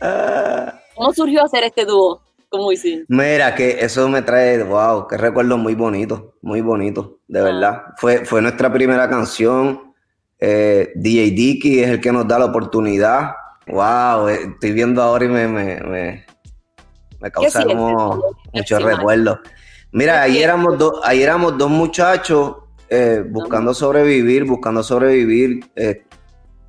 ¿Cómo 0.95 1.13
surgió 1.15 1.43
hacer 1.43 1.65
este 1.65 1.85
dúo? 1.85 2.28
¿Cómo 2.49 2.73
hiciste? 2.73 3.05
Mira, 3.09 3.55
que 3.55 3.79
eso 3.81 4.09
me 4.09 4.23
trae, 4.23 4.63
wow, 4.63 5.07
qué 5.07 5.17
recuerdo 5.17 5.59
muy 5.59 5.75
bonito, 5.75 6.35
muy 6.41 6.61
bonito, 6.61 7.21
de 7.29 7.41
ah. 7.41 7.45
verdad. 7.45 7.83
Fue, 7.97 8.25
fue 8.25 8.41
nuestra 8.41 8.73
primera 8.73 9.09
canción. 9.09 9.93
Eh, 10.41 10.93
DJ 10.95 11.31
Dicky 11.33 11.81
es 11.81 11.89
el 11.89 12.01
que 12.01 12.13
nos 12.13 12.27
da 12.27 12.39
la 12.39 12.47
oportunidad. 12.47 13.33
Wow, 13.67 14.29
eh, 14.29 14.41
estoy 14.55 14.73
viendo 14.73 15.03
ahora 15.03 15.25
y 15.27 15.29
me, 15.29 15.47
me, 15.47 15.81
me, 15.81 16.27
me 17.21 17.31
causa 17.31 17.65
como 17.65 18.23
muchos 18.53 18.83
recuerdos. 18.83 19.41
Mira, 19.93 20.23
ahí 20.23 20.39
éramos, 20.39 20.79
dos, 20.79 21.01
ahí 21.05 21.23
éramos 21.23 21.57
dos 21.59 21.71
muchachos 21.71 22.57
eh, 22.89 23.25
buscando 23.29 23.75
sobrevivir, 23.75 24.45
buscando 24.45 24.83
sobrevivir. 24.83 25.65
Eh, 25.77 26.05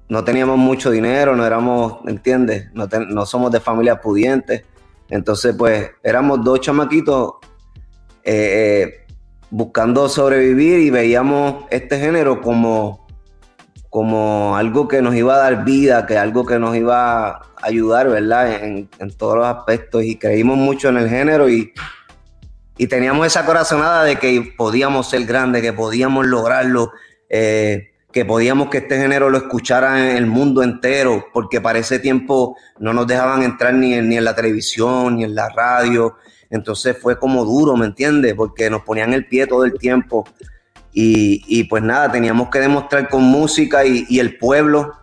no 0.10 0.24
teníamos 0.24 0.58
mucho 0.58 0.90
dinero, 0.90 1.36
no 1.36 1.46
éramos, 1.46 2.00
¿entiendes? 2.08 2.70
No, 2.74 2.88
no 3.10 3.26
somos 3.26 3.52
de 3.52 3.60
familias 3.60 4.00
pudientes. 4.00 4.64
Entonces, 5.10 5.56
pues 5.58 5.92
éramos 6.04 6.44
dos 6.44 6.62
chamaquitos 6.62 7.34
eh, 8.24 9.04
eh, 9.04 9.14
buscando 9.50 10.08
sobrevivir 10.08 10.80
y 10.80 10.90
veíamos 10.90 11.66
este 11.72 12.00
género 12.00 12.42
como, 12.42 13.08
como 13.90 14.56
algo 14.56 14.88
que 14.88 15.02
nos 15.02 15.16
iba 15.16 15.36
a 15.36 15.40
dar 15.40 15.66
vida, 15.66 16.06
que 16.06 16.18
algo 16.18 16.46
que 16.46 16.60
nos 16.60 16.76
iba 16.76 17.28
a 17.28 17.42
ayudar, 17.62 18.10
¿verdad? 18.10 18.64
En, 18.64 18.88
todos 19.18 19.38
los 19.38 19.48
aspectos 19.48 20.04
y 20.04 20.18
creímos 20.18 20.58
mucho 20.58 20.90
en 20.90 20.98
el 20.98 21.10
género 21.10 21.50
y, 21.50 21.74
y, 22.78 22.88
teníamos 22.88 23.26
esa 23.26 23.46
corazonada 23.46 24.04
de 24.04 24.18
que 24.18 24.54
podíamos 24.56 25.10
ser 25.10 25.26
grandes, 25.26 25.62
que 25.64 25.74
podíamos 25.74 26.28
lograrlo. 26.28 26.92
Eh, 27.30 27.89
que 28.12 28.26
podíamos 28.26 28.70
que 28.70 28.80
este 28.80 28.98
género 28.98 29.30
lo 29.30 29.38
escuchara 29.38 30.10
en 30.10 30.18
el 30.18 30.26
mundo 30.26 30.64
entero, 30.64 31.28
porque 31.32 31.62
para 31.62 31.80
ese 31.80 32.00
tiempo 32.00 32.58
no 32.80 32.92
nos 32.92 33.06
dejaban 33.06 33.44
entrar 33.44 33.74
ni 33.74 33.94
en, 33.94 34.10
ni 34.10 34.18
en 34.18 34.24
la 34.24 34.36
televisión, 34.36 35.18
ni 35.18 35.26
en 35.26 35.36
la 35.36 35.50
radio. 35.50 36.16
Entonces 36.50 36.98
fue 37.00 37.20
como 37.20 37.46
duro, 37.46 37.78
¿me 37.78 37.86
entiendes? 37.86 38.34
Porque 38.34 38.70
nos 38.70 38.82
ponían 38.82 39.14
el 39.14 39.28
pie 39.28 39.46
todo 39.46 39.64
el 39.64 39.74
tiempo. 39.78 40.26
Y, 40.92 41.64
pues 41.66 41.84
nada, 41.84 42.12
teníamos 42.12 42.50
que 42.50 42.60
demostrar 42.60 43.08
con 43.10 43.24
música 43.24 43.86
y, 43.86 44.20
el 44.20 44.38
pueblo. 44.38 44.96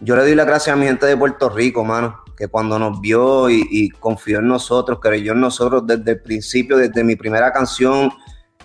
Yo 0.00 0.14
le 0.14 0.22
doy 0.22 0.34
la 0.34 0.44
gracias 0.44 0.74
a 0.74 0.76
mi 0.76 0.86
gente 0.86 1.06
de 1.06 1.16
Puerto 1.16 1.48
Rico, 1.48 1.82
mano, 1.82 2.22
que 2.36 2.46
cuando 2.46 2.78
nos 2.78 3.00
vio 3.00 3.50
y, 3.50 3.66
y 3.70 3.90
confió 3.90 4.38
en 4.38 4.48
nosotros, 4.48 4.98
creyó 5.00 5.32
en 5.32 5.40
nosotros 5.40 5.86
desde 5.86 6.12
el 6.12 6.20
principio, 6.20 6.76
desde 6.76 7.02
mi 7.02 7.16
primera 7.16 7.52
canción, 7.52 8.12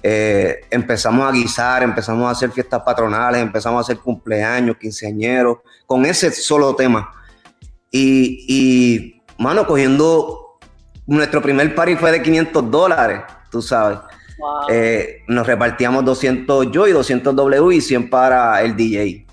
eh, 0.08 0.62
empezamos 0.70 1.28
a 1.28 1.32
guisar, 1.32 1.82
empezamos 1.82 2.28
a 2.28 2.30
hacer 2.30 2.52
fiestas 2.52 2.80
patronales, 2.84 3.42
empezamos 3.42 3.80
a 3.80 3.82
hacer 3.82 3.98
cumpleaños, 4.04 4.78
quinceañeros, 4.78 5.58
con 5.88 6.06
ese 6.06 6.32
solo 6.32 6.76
tema. 6.76 7.12
Y, 7.90 8.46
y 8.48 9.22
mano, 9.40 9.66
cogiendo 9.66 10.60
nuestro 11.08 11.42
primer 11.42 11.74
party 11.74 11.96
fue 11.96 12.12
de 12.12 12.22
500 12.22 12.70
dólares, 12.70 13.22
tú 13.50 13.64
sabes. 13.64 13.98
Eh, 14.70 15.24
nos 15.28 15.48
repartíamos 15.48 16.06
200 16.06 16.72
yo 16.72 16.88
y 16.88 16.92
200 16.92 17.36
W 17.36 17.76
y 17.76 17.82
100 17.82 18.08
para 18.12 18.62
el 18.62 18.76
DJ. 18.76 19.26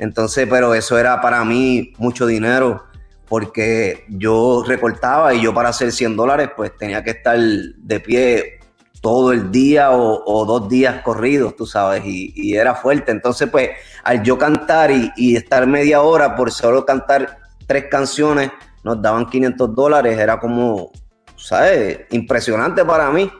Entonces, 0.00 0.46
pero 0.50 0.74
eso 0.74 0.98
era 0.98 1.18
para 1.22 1.42
mí 1.46 1.94
mucho 1.96 2.26
dinero 2.26 2.84
porque 3.26 4.04
yo 4.10 4.62
recortaba 4.66 5.32
y 5.32 5.40
yo 5.40 5.54
para 5.54 5.70
hacer 5.70 5.92
100 5.92 6.14
dólares 6.14 6.50
pues 6.54 6.76
tenía 6.76 7.02
que 7.02 7.12
estar 7.12 7.38
de 7.38 8.00
pie 8.00 8.58
todo 9.04 9.32
el 9.32 9.52
día 9.52 9.90
o, 9.90 10.46
dos 10.46 10.66
días 10.66 11.02
corridos, 11.02 11.54
tú 11.54 11.66
sabes, 11.66 12.02
y, 12.06 12.56
era 12.56 12.74
fuerte. 12.74 13.12
Entonces, 13.12 13.50
pues, 13.50 13.68
al 14.02 14.22
yo 14.22 14.38
cantar 14.38 14.90
y, 14.90 15.36
estar 15.36 15.66
media 15.66 16.00
hora 16.00 16.34
por 16.34 16.50
solo 16.50 16.86
cantar 16.86 17.36
tres 17.66 17.84
canciones, 17.90 18.50
nos 18.82 19.02
daban 19.02 19.26
500 19.26 19.74
dólares, 19.74 20.18
era 20.18 20.40
como, 20.40 20.90
¿sabes? 21.36 22.00
Impresionante 22.12 22.82
para 22.82 23.10
mí. 23.10 23.30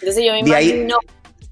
Entonces 0.00 0.24
yo 0.24 0.32
me 0.32 0.42
de 0.42 0.48
imagino... 0.48 0.96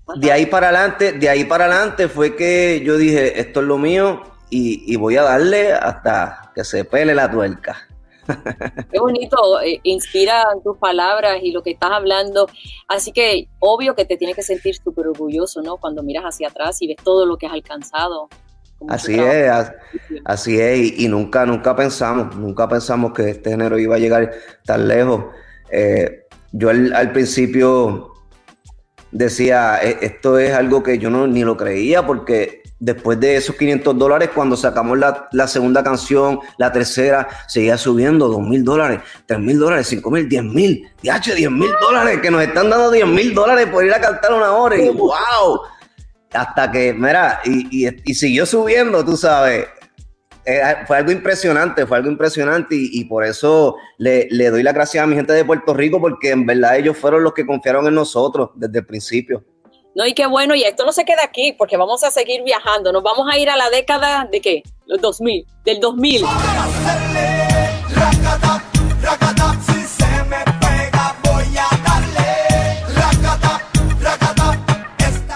Ahí, 0.09 0.21
de 0.21 0.33
ahí 0.33 0.47
para 0.47 0.71
adelante, 0.71 1.13
de 1.13 1.29
ahí 1.29 1.45
para 1.45 1.67
adelante 1.67 2.09
fue 2.09 2.35
que 2.35 2.83
yo 2.85 2.97
dije, 2.97 3.41
esto 3.41 3.61
es 3.61 3.67
lo 3.67 3.79
mío 3.79 4.23
y, 4.51 4.93
y 4.93 4.97
voy 4.97 5.17
a 5.17 5.23
darle 5.23 5.73
hasta 5.73 6.51
que 6.53 6.65
se 6.65 6.85
pele 6.85 7.15
la 7.15 7.31
tuerca. 7.31 7.86
Qué 8.91 8.99
bonito, 8.99 9.61
eh, 9.61 9.81
inspira 9.83 10.45
tus 10.63 10.77
palabras 10.79 11.39
y 11.43 11.53
lo 11.53 11.63
que 11.63 11.71
estás 11.71 11.91
hablando. 11.91 12.49
Así 12.89 13.13
que 13.13 13.49
obvio 13.59 13.95
que 13.95 14.05
te 14.05 14.17
tienes 14.17 14.37
que 14.37 14.43
sentir 14.43 14.75
súper 14.77 15.09
orgulloso, 15.09 15.63
¿no? 15.63 15.77
Cuando 15.77 16.03
miras 16.03 16.25
hacia 16.25 16.49
atrás 16.49 16.81
y 16.83 16.89
ves 16.89 16.97
todo 17.03 17.27
lo 17.27 17.37
que 17.37 17.47
has 17.47 17.53
alcanzado. 17.53 18.29
Así 18.89 19.15
es, 19.19 19.51
así 20.27 20.61
es, 20.61 21.01
y, 21.01 21.09
nunca, 21.09 21.47
nunca 21.47 21.75
pensamos, 21.75 22.37
nunca 22.37 22.69
pensamos 22.69 23.13
que 23.15 23.31
este 23.31 23.51
género 23.51 23.79
iba 23.79 23.97
a 23.97 23.99
llegar 23.99 24.33
tan 24.67 24.87
lejos. 24.87 25.25
Eh, 25.71 26.27
yo 26.53 26.69
al, 26.69 27.13
principio 27.13 28.13
decía, 29.13 29.79
e, 29.83 29.97
esto 30.03 30.39
es 30.39 30.53
algo 30.53 30.83
que 30.83 30.99
yo 30.99 31.09
no 31.09 31.27
ni 31.27 31.43
lo 31.43 31.57
creía 31.57 32.07
porque 32.07 32.63
después 32.79 33.19
de 33.21 33.37
esos 33.37 33.57
500 33.57 33.99
dólares, 33.99 34.31
cuando 34.35 34.57
sacamos 34.57 34.99
la, 34.99 35.49
segunda 35.49 35.83
canción, 35.83 36.41
la 36.59 36.73
tercera, 36.73 37.29
seguía 37.49 37.79
subiendo 37.79 38.29
2 38.29 38.41
mil 38.41 38.65
dólares, 38.65 39.01
3 39.27 39.41
mil 39.41 39.59
dólares, 39.59 39.87
5 39.89 40.11
mil, 40.11 40.29
10 40.29 40.45
mil, 40.45 40.89
10 41.03 41.51
mil 41.51 41.71
dólares, 41.81 42.21
que 42.21 42.31
nos 42.31 42.43
están 42.43 42.71
dando 42.71 42.91
10 42.91 43.07
mil 43.07 43.35
dólares 43.35 43.67
por 43.67 43.85
ir 43.85 43.93
a 43.93 44.01
cantar 44.01 44.33
una 44.35 44.53
hora 44.53 44.77
y 44.77 44.89
wow. 44.91 45.61
Hasta 46.33 46.71
que, 46.71 46.93
mira, 46.93 47.41
y, 47.45 47.89
y, 48.05 48.15
siguió 48.15 48.45
subiendo, 48.45 49.05
tú 49.05 49.17
sabes. 49.17 49.67
Eh, 50.45 50.61
fue 50.87 50.99
algo 50.99 51.11
impresionante, 51.11 51.87
fue 51.87 51.97
algo 51.97 52.11
impresionante 52.11 52.77
y, 52.79 53.05
por 53.07 53.25
eso 53.25 53.77
le, 53.99 54.29
le, 54.31 54.51
doy 54.51 54.63
las 54.63 54.75
gracias 54.75 55.03
a 55.03 55.07
mi 55.07 55.17
gente 55.17 55.33
de 55.33 55.45
Puerto 55.45 55.75
Rico 55.75 56.01
porque 56.01 56.31
en 56.31 56.47
verdad 56.47 56.77
ellos 56.77 56.97
fueron 56.97 57.25
los 57.25 57.33
que 57.33 57.45
confiaron 57.45 57.87
en 57.89 57.95
nosotros 57.95 58.51
desde 58.55 58.79
el 58.79 58.87
principio. 58.87 59.45
No, 59.97 60.07
y 60.07 60.13
qué 60.13 60.27
bueno, 60.27 60.55
y 60.55 60.63
esto 60.63 60.85
no 60.85 60.93
se 60.93 61.07
queda 61.07 61.25
aquí, 61.25 61.55
porque 61.55 61.79
vamos 61.79 62.05
a 62.05 62.11
seguir 62.11 62.43
viajando. 62.43 62.93
Nos 62.93 63.03
vamos 63.03 63.27
a 63.33 63.39
ir 63.39 63.49
a 63.49 63.57
la 63.57 63.71
década 63.71 64.29
de 64.31 64.43
qué? 64.43 64.63
Los 64.85 65.01
2000, 65.01 65.47
del 65.65 65.81
2000. 65.81 66.23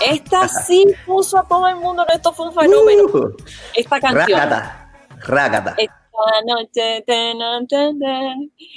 Esta 0.03 0.47
sí 0.49 0.85
puso 1.07 1.39
a 1.39 1.49
todo 1.49 1.67
el 1.67 1.77
mundo, 1.77 2.05
esto 2.13 2.31
fue 2.35 2.49
un 2.49 2.55
fenómeno. 2.55 3.05
Uh. 3.05 3.35
Esta 3.75 3.99
canción. 3.99 4.29
Rácata, 4.29 4.93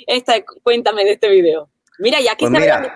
Esta, 0.07 0.35
cuéntame 0.63 1.03
de 1.03 1.11
este 1.11 1.27
video. 1.27 1.69
Mira, 1.99 2.21
ya 2.21 2.31
aquí 2.31 2.45
pues 2.45 2.61
mira, 2.61 2.95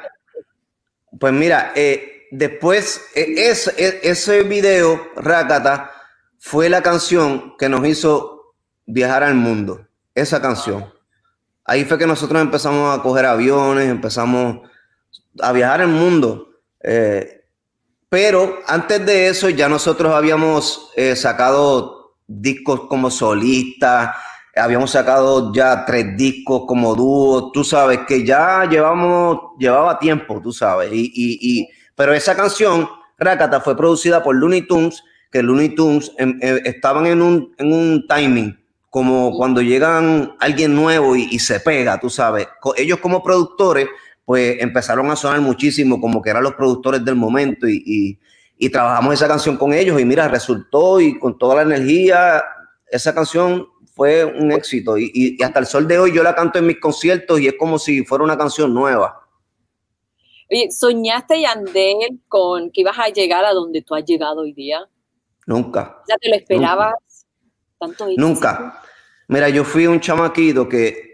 Pues 1.20 1.34
mira, 1.34 1.74
eh, 1.76 2.14
después, 2.32 3.02
e, 3.16 3.22
e, 3.22 4.00
ese 4.04 4.44
video, 4.44 5.02
Rakata, 5.16 5.92
fue 6.40 6.70
la 6.70 6.82
canción 6.82 7.56
que 7.58 7.70
nos 7.70 7.86
hizo 7.88 8.56
viajar 8.86 9.24
al 9.24 9.36
mundo. 9.36 9.88
Esa 10.16 10.42
canción. 10.42 10.92
Ahí 11.66 11.86
fue 11.86 11.98
que 11.98 12.08
nosotros 12.08 12.42
empezamos 12.42 12.98
a 12.98 13.02
coger 13.02 13.26
aviones, 13.26 13.90
empezamos 13.90 14.68
a 15.42 15.52
viajar 15.52 15.82
al 15.82 15.90
mundo. 15.90 16.48
Eh, 16.82 17.42
pero 18.10 18.60
antes 18.68 19.06
de 19.06 19.28
eso 19.28 19.50
ya 19.50 19.68
nosotros 19.68 20.14
habíamos 20.14 20.92
eh, 20.96 21.16
sacado 21.16 22.16
discos 22.26 22.88
como 22.88 23.12
solistas, 23.12 24.16
habíamos 24.56 24.92
sacado 24.92 25.54
ya 25.54 25.86
tres 25.86 26.16
discos 26.16 26.64
como 26.66 26.96
dúo, 26.96 27.52
tú 27.52 27.64
sabes 27.64 28.00
que 28.08 28.26
ya 28.26 28.66
llevamos, 28.70 29.58
llevaba 29.60 30.00
tiempo, 30.00 30.42
tú 30.42 30.54
sabes, 30.54 30.90
y 30.94 31.68
pero 31.98 32.14
esa 32.14 32.36
canción, 32.36 32.88
Rakata, 33.18 33.60
fue 33.60 33.76
producida 33.76 34.24
por 34.24 34.36
Looney 34.36 34.62
Tunes, 34.68 35.04
que 35.32 35.42
Looney 35.42 35.76
Tunes 35.76 36.14
em, 36.18 36.40
eh, 36.42 36.62
estaban 36.64 37.08
en 37.08 37.22
un, 37.22 37.56
en 37.58 37.74
un 37.74 38.08
timing, 38.08 38.58
como 38.90 39.36
cuando 39.36 39.62
llegan 39.62 40.36
alguien 40.40 40.76
nuevo 40.76 41.16
y, 41.16 41.40
se 41.40 41.60
pega, 41.60 42.00
tú 42.00 42.10
sabes. 42.10 42.48
Ellos 42.78 43.00
como 43.00 43.24
productores, 43.24 43.88
pues 44.24 44.62
empezaron 44.62 45.10
a 45.12 45.16
sonar 45.16 45.42
muchísimo, 45.42 46.00
como 46.00 46.22
que 46.22 46.30
eran 46.30 46.44
los 46.44 46.54
productores 46.54 47.04
del 47.04 47.16
momento 47.16 47.68
y, 47.68 48.20
y 48.58 48.70
trabajamos 48.70 49.16
esa 49.16 49.28
canción 49.28 49.58
con 49.58 49.74
ellos 49.74 50.00
y 50.00 50.06
mira, 50.06 50.28
resultó 50.28 51.02
y 51.02 51.18
con 51.20 51.38
toda 51.38 51.56
la 51.56 51.62
energía, 51.64 52.44
esa 52.90 53.14
canción 53.14 53.68
fue 53.94 54.24
un 54.24 54.52
éxito 54.52 54.98
y, 54.98 55.12
y, 55.14 55.44
hasta 55.44 55.60
el 55.60 55.66
sol 55.66 55.88
de 55.88 55.98
hoy 55.98 56.14
yo 56.14 56.22
la 56.22 56.36
canto 56.36 56.60
en 56.60 56.68
mis 56.68 56.80
conciertos 56.80 57.40
y 57.40 57.48
es 57.48 57.56
como 57.58 57.80
si 57.80 58.06
fuera 58.06 58.24
una 58.24 58.38
canción 58.38 58.74
nueva. 58.74 59.27
Oye, 60.50 60.72
¿soñaste, 60.72 61.42
Yandel, 61.42 62.22
con 62.28 62.72
que 62.72 62.82
ibas 62.82 62.98
a 62.98 63.10
llegar 63.10 63.44
a 63.44 63.54
donde 63.54 63.82
tú 63.82 63.96
has 63.96 64.06
llegado 64.06 64.42
hoy 64.42 64.54
día? 64.54 64.80
Nunca. 65.46 66.02
¿Ya 66.08 66.18
te 66.18 66.30
lo 66.30 66.36
esperabas? 66.36 66.94
Tanto 67.80 68.06
Nunca. 68.18 68.82
Mira, 69.28 69.50
yo 69.50 69.64
fui 69.64 69.88
un 69.88 70.00
chamaquito 70.00 70.68
que 70.70 71.08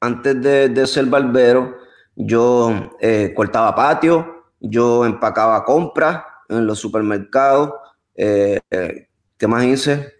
antes 0.00 0.40
de, 0.40 0.86
ser 0.86 1.06
barbero, 1.06 1.76
yo 2.14 2.90
eh, 3.00 3.32
cortaba 3.34 3.74
patio, 3.74 4.44
yo 4.60 5.04
empacaba 5.04 5.64
compras 5.64 6.22
en 6.48 6.66
los 6.66 6.78
supermercados. 6.78 7.72
Eh, 8.14 8.60
eh, 8.70 9.08
¿Qué 9.36 9.46
más 9.46 9.64
hice? 9.64 10.14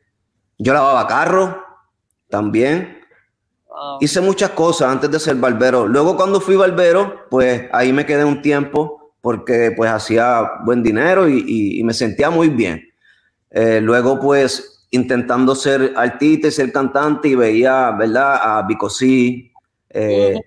Yo 0.58 0.74
lavaba 0.74 1.06
carros 1.06 1.54
también. 2.28 2.99
Hice 4.00 4.20
muchas 4.20 4.50
cosas 4.50 4.90
antes 4.90 5.10
de 5.10 5.18
ser 5.18 5.36
barbero. 5.36 5.86
Luego 5.86 6.16
cuando 6.16 6.40
fui 6.40 6.56
barbero, 6.56 7.26
pues 7.30 7.62
ahí 7.72 7.92
me 7.92 8.04
quedé 8.04 8.24
un 8.24 8.42
tiempo 8.42 9.14
porque 9.20 9.72
pues 9.76 9.90
hacía 9.90 10.50
buen 10.64 10.82
dinero 10.82 11.28
y, 11.28 11.82
me 11.84 11.94
sentía 11.94 12.30
muy 12.30 12.48
bien. 12.48 12.82
Eh, 13.50 13.80
luego 13.80 14.20
pues 14.20 14.86
intentando 14.90 15.54
ser 15.54 15.92
artista 15.96 16.48
y 16.48 16.50
ser 16.50 16.72
cantante 16.72 17.28
y 17.28 17.34
veía, 17.34 17.90
¿verdad? 17.92 18.40
A 18.42 18.62
Vico 18.66 18.88
eh, 19.92 20.40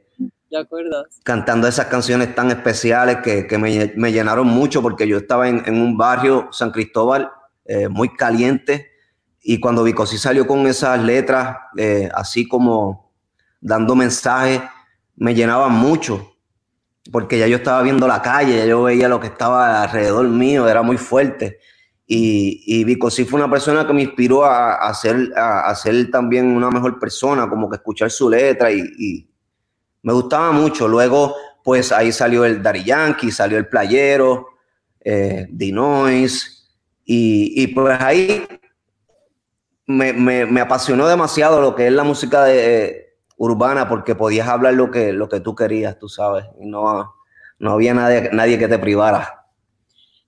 cantando 1.23 1.67
esas 1.67 1.87
canciones 1.87 2.35
tan 2.35 2.51
especiales 2.51 3.17
que, 3.17 3.57
me, 3.57 4.11
llenaron 4.11 4.47
mucho 4.47 4.81
porque 4.81 5.07
yo 5.07 5.17
estaba 5.17 5.49
en, 5.49 5.81
un 5.81 5.97
barrio, 5.97 6.49
San 6.51 6.71
Cristóbal, 6.71 7.31
eh, 7.65 7.87
muy 7.87 8.09
caliente. 8.15 8.91
Y 9.41 9.59
cuando 9.59 9.83
Vicosí 9.83 10.17
salió 10.17 10.47
con 10.47 10.65
esas 10.67 11.01
letras, 11.01 11.57
así 12.13 12.47
como 12.47 13.02
dando 13.63 13.95
mensajes, 13.95 14.61
me 15.15 15.33
llenaba 15.33 15.69
mucho, 15.69 16.35
porque 17.11 17.39
ya 17.39 17.47
yo 17.47 17.57
estaba 17.57 17.81
viendo 17.81 18.07
la 18.07 18.21
calle, 18.21 18.57
ya 18.57 18.65
yo 18.65 18.83
veía 18.83 19.07
lo 19.07 19.19
que 19.19 19.27
estaba 19.27 19.83
alrededor 19.83 20.27
mío, 20.27 20.67
era 20.67 20.81
muy 20.81 20.97
fuerte. 20.97 21.59
Y, 22.05 22.61
y 22.67 22.83
Vico 22.83 23.09
fue 23.09 23.39
una 23.39 23.49
persona 23.49 23.87
que 23.87 23.93
me 23.93 24.01
inspiró 24.03 24.43
a, 24.43 24.75
a, 24.75 24.93
ser, 24.93 25.31
a, 25.35 25.73
ser 25.75 26.11
también 26.11 26.47
una 26.47 26.69
mejor 26.69 26.99
persona, 26.99 27.49
como 27.49 27.69
que 27.69 27.77
escuchar 27.77 28.11
su 28.11 28.29
letra 28.29 28.71
y, 28.71 29.29
me 30.01 30.11
gustaba 30.11 30.51
mucho. 30.51 30.85
Luego, 30.85 31.33
pues 31.63 31.93
ahí 31.93 32.11
salió 32.11 32.43
el 32.43 32.61
Dari 32.61 32.83
Yankee, 32.83 33.31
salió 33.31 33.57
el 33.57 33.69
Playero, 33.69 34.47
eh, 34.99 35.47
y, 37.05 37.63
y 37.63 37.67
pues 37.67 38.01
ahí 38.01 38.45
me, 39.87 40.11
me, 40.11 40.45
me, 40.45 40.59
apasionó 40.59 41.07
demasiado 41.07 41.61
lo 41.61 41.73
que 41.73 41.87
es 41.87 41.93
la 41.93 42.03
música 42.03 42.43
de, 42.43 43.12
urbana 43.37 43.87
porque 43.87 44.15
podías 44.15 44.47
hablar 44.47 44.73
lo 44.73 44.91
que, 44.91 45.13
lo 45.13 45.29
que 45.29 45.39
tú 45.39 45.55
querías, 45.55 45.97
tú 45.97 46.09
sabes, 46.09 46.45
y 46.59 46.65
no, 46.65 47.15
no 47.59 47.71
había 47.71 47.93
nadie, 47.93 48.29
nadie 48.31 48.57
que 48.57 48.67
te 48.67 48.79
privara. 48.79 49.42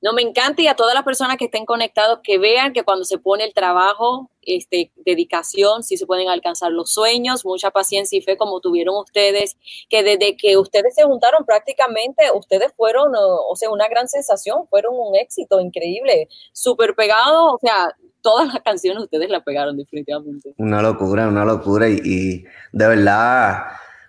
No, 0.05 0.13
me 0.13 0.21
encanta 0.21 0.61
y 0.61 0.67
a 0.67 0.75
todas 0.75 0.93
las 0.93 1.03
personas 1.03 1.35
que 1.37 1.45
estén 1.45 1.65
conectados 1.65 2.19
que 2.21 2.37
vean 2.37 2.73
que 2.73 2.83
cuando 2.83 3.05
se 3.05 3.17
pone 3.17 3.43
el 3.43 3.55
trabajo, 3.55 4.29
este, 4.43 4.91
dedicación, 5.03 5.81
sí 5.81 5.97
se 5.97 6.05
pueden 6.05 6.29
alcanzar 6.29 6.71
los 6.71 6.93
sueños, 6.93 7.43
mucha 7.43 7.71
paciencia 7.71 8.15
y 8.15 8.21
fe 8.21 8.37
como 8.37 8.59
tuvieron 8.59 8.95
ustedes, 8.97 9.57
que 9.89 10.03
desde 10.03 10.37
que 10.37 10.57
ustedes 10.57 10.93
se 10.93 11.05
juntaron 11.05 11.43
prácticamente, 11.43 12.25
ustedes 12.35 12.71
fueron, 12.77 13.13
o 13.15 13.55
sea, 13.55 13.71
una 13.71 13.87
gran 13.87 14.07
sensación, 14.07 14.67
fueron 14.69 14.93
un 14.95 15.15
éxito 15.15 15.59
increíble, 15.59 16.29
súper 16.53 16.93
pegado, 16.93 17.55
o 17.55 17.59
sea, 17.59 17.95
todas 18.21 18.53
las 18.53 18.61
canciones 18.61 19.01
ustedes 19.01 19.31
la 19.31 19.43
pegaron 19.43 19.75
definitivamente. 19.75 20.53
Una 20.59 20.83
locura, 20.83 21.27
una 21.27 21.45
locura. 21.45 21.89
Y, 21.89 22.45
de 22.73 22.87
verdad, 22.87 23.63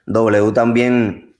W 0.05 0.53
también, 0.53 1.35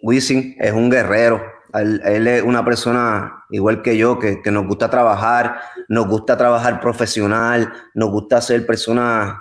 Wisin 0.00 0.54
es 0.60 0.72
un 0.72 0.90
guerrero. 0.90 1.55
Él, 1.80 2.26
es 2.26 2.42
una 2.42 2.64
persona 2.64 3.44
igual 3.50 3.82
que 3.82 3.96
yo, 3.96 4.18
que, 4.18 4.40
nos 4.50 4.66
gusta 4.66 4.90
trabajar, 4.90 5.60
nos 5.88 6.06
gusta 6.06 6.36
trabajar 6.36 6.80
profesional, 6.80 7.72
nos 7.94 8.10
gusta 8.10 8.40
ser 8.40 8.66
personas, 8.66 9.38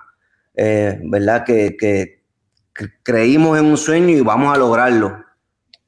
eh, 0.55 0.99
¿verdad? 1.03 1.43
Que, 1.45 2.23
creímos 3.03 3.57
en 3.57 3.65
un 3.65 3.77
sueño 3.77 4.09
y 4.09 4.21
vamos 4.21 4.53
a 4.53 4.57
lograrlo. 4.57 5.23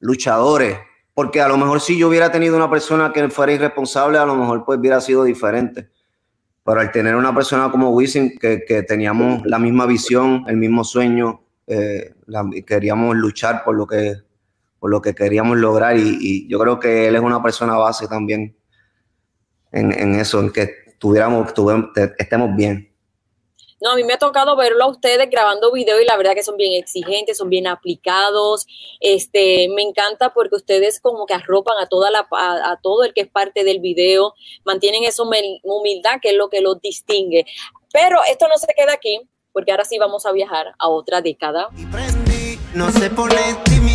Luchadores, 0.00 0.78
porque 1.12 1.40
a 1.40 1.48
lo 1.48 1.58
mejor 1.58 1.80
si 1.80 1.98
yo 1.98 2.08
hubiera 2.08 2.32
tenido 2.32 2.56
una 2.56 2.70
persona 2.70 3.12
que 3.12 3.28
fuera 3.28 3.52
irresponsable, 3.52 4.18
a 4.18 4.24
lo 4.24 4.34
mejor 4.36 4.64
pues 4.64 4.78
hubiera 4.78 5.00
sido 5.00 5.24
diferente 5.24 5.90
pero 6.68 6.82
al 6.82 6.92
tener 6.92 7.16
una 7.16 7.34
persona 7.34 7.70
como 7.70 7.88
Wisin, 7.92 8.38
que, 8.38 8.84
teníamos 8.86 9.40
la 9.46 9.58
misma 9.58 9.86
visión, 9.86 10.44
el 10.48 10.58
mismo 10.58 10.84
sueño, 10.84 11.40
eh, 11.66 12.12
queríamos 12.66 13.16
luchar 13.16 13.64
por 13.64 13.74
lo 13.74 13.86
que, 13.86 14.16
por 14.78 14.90
lo 14.90 15.00
que 15.00 15.14
queríamos 15.14 15.56
lograr 15.58 15.96
y, 15.96 16.46
yo 16.48 16.58
creo 16.58 16.78
que 16.78 17.08
él 17.08 17.16
es 17.16 17.22
una 17.22 17.42
persona 17.42 17.76
base 17.76 18.06
también 18.06 18.56
en, 19.72 20.14
eso, 20.14 20.40
en 20.40 20.50
que 20.50 20.70
tuviéramos, 20.98 21.52
estemos 22.18 22.56
bien. 22.56 22.88
No, 23.80 23.90
a 23.90 23.96
mí 23.96 24.02
me 24.02 24.14
ha 24.14 24.18
tocado 24.18 24.56
verlo 24.56 24.84
a 24.84 24.88
ustedes 24.88 25.30
grabando 25.30 25.70
video 25.70 26.00
y 26.00 26.04
la 26.04 26.16
verdad 26.16 26.34
que 26.34 26.42
son 26.42 26.56
bien 26.56 26.72
exigentes, 26.72 27.38
son 27.38 27.48
bien 27.48 27.68
aplicados. 27.68 28.66
Este, 28.98 29.68
me 29.68 29.82
encanta 29.82 30.34
porque 30.34 30.56
ustedes 30.56 31.00
como 31.00 31.26
que 31.26 31.34
arropan 31.34 31.78
a 31.78 31.86
toda 31.86 32.10
la 32.10 32.26
a, 32.32 32.78
todo 32.82 33.04
el 33.04 33.14
que 33.14 33.20
es 33.20 33.28
parte 33.28 33.62
del 33.62 33.78
video, 33.78 34.34
mantienen 34.64 35.04
esa 35.04 35.22
humildad 35.22 36.18
que 36.20 36.30
es 36.30 36.36
lo 36.36 36.48
que 36.48 36.60
los 36.60 36.80
distingue. 36.80 37.46
Pero 37.92 38.18
esto 38.28 38.48
no 38.48 38.56
se 38.56 38.66
queda 38.76 38.94
aquí, 38.94 39.20
porque 39.52 39.70
ahora 39.70 39.84
sí 39.84 39.96
vamos 39.96 40.26
a 40.26 40.32
viajar 40.32 40.74
a 40.78 40.88
otra 40.88 41.20
década. 41.20 41.68
No 42.74 42.90
se 42.90 43.10
pone 43.10 43.36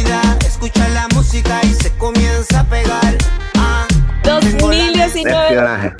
intimidad, 0.04 0.44
escucha 0.46 0.88
la 0.90 1.08
música 1.10 1.60
y 1.64 1.74
se 1.74 1.90
comienza 1.98 2.60
a 2.62 2.70
pegar. 2.70 3.18
Ah, 3.56 3.88
2019. 4.24 5.96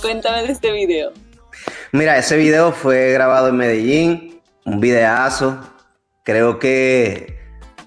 Cuéntame 0.00 0.42
de 0.42 0.52
este 0.52 0.72
video. 0.72 1.12
Mira, 1.92 2.18
ese 2.18 2.36
video 2.36 2.72
fue 2.72 3.12
grabado 3.12 3.48
en 3.48 3.56
Medellín, 3.56 4.40
un 4.64 4.80
videazo. 4.80 5.58
Creo 6.24 6.58
que 6.58 7.38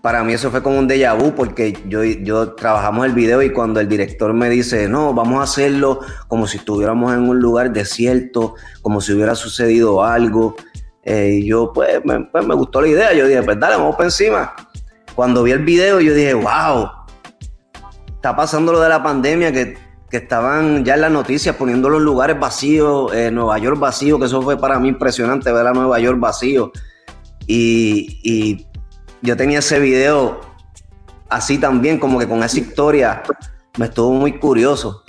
para 0.02 0.24
mí 0.24 0.34
eso 0.34 0.50
fue 0.50 0.64
como 0.64 0.80
un 0.80 0.88
déjà 0.90 1.14
vu 1.14 1.36
porque 1.36 1.78
yo, 1.88 2.04
yo 2.04 2.54
trabajamos 2.54 3.06
el 3.06 3.14
video 3.14 3.42
y 3.44 3.52
cuando 3.52 3.80
el 3.80 3.88
director 3.88 4.34
me 4.34 4.50
dice, 4.50 4.88
no, 4.88 5.14
vamos 5.14 5.40
a 5.40 5.44
hacerlo 5.44 6.00
como 6.28 6.48
si 6.48 6.58
estuviéramos 6.58 7.14
en 7.14 7.30
un 7.30 7.40
lugar 7.40 7.72
desierto, 7.72 8.56
como 8.82 9.02
si 9.02 9.14
hubiera 9.14 9.36
sucedido 9.36 10.04
algo. 10.04 10.56
Eh, 11.04 11.40
y 11.42 11.48
yo, 11.48 11.72
pues 11.74 12.04
me, 12.06 12.22
pues 12.26 12.46
me, 12.46 12.56
gustó 12.56 12.82
la 12.82 12.88
idea. 12.88 13.14
Yo 13.14 13.28
dije, 13.28 13.42
pues 13.44 13.60
dale, 13.60 13.76
vamos 13.76 13.96
para 13.96 14.06
encima. 14.06 14.54
Cuando 15.16 15.44
vi 15.44 15.52
el 15.52 15.66
video, 15.66 16.00
yo 16.00 16.14
dije, 16.14 16.34
wow, 16.34 16.90
está 18.08 18.36
pasando 18.36 18.72
lo 18.72 18.80
de 18.80 18.90
la 18.90 19.02
pandemia 19.02 19.52
que 19.52 19.76
que 20.12 20.18
estaban 20.18 20.84
ya 20.84 20.96
en 20.96 21.02
las 21.02 21.12
noticias 21.12 21.56
poniendo 21.56 21.90
los 21.90 22.02
lugares 22.02 22.38
vacíos, 22.38 23.14
eh, 23.14 23.32
Nueva 23.32 23.58
York 23.60 23.80
vacío, 23.80 24.20
que 24.20 24.26
eso 24.26 24.42
fue 24.42 24.58
para 24.58 24.78
mí 24.78 24.90
impresionante 24.90 25.50
ver 25.54 25.66
a 25.66 25.72
Nueva 25.72 25.98
York 26.00 26.20
vacío. 26.20 26.72
Y, 27.48 28.68
yo 29.24 29.38
tenía 29.38 29.60
ese 29.60 29.80
video 29.80 30.42
así 31.30 31.60
también, 31.60 32.00
como 32.00 32.18
que 32.18 32.28
con 32.28 32.44
esa 32.44 32.60
historia, 32.60 33.22
me 33.78 33.86
estuvo 33.86 34.12
muy 34.12 34.40
curioso. 34.40 35.04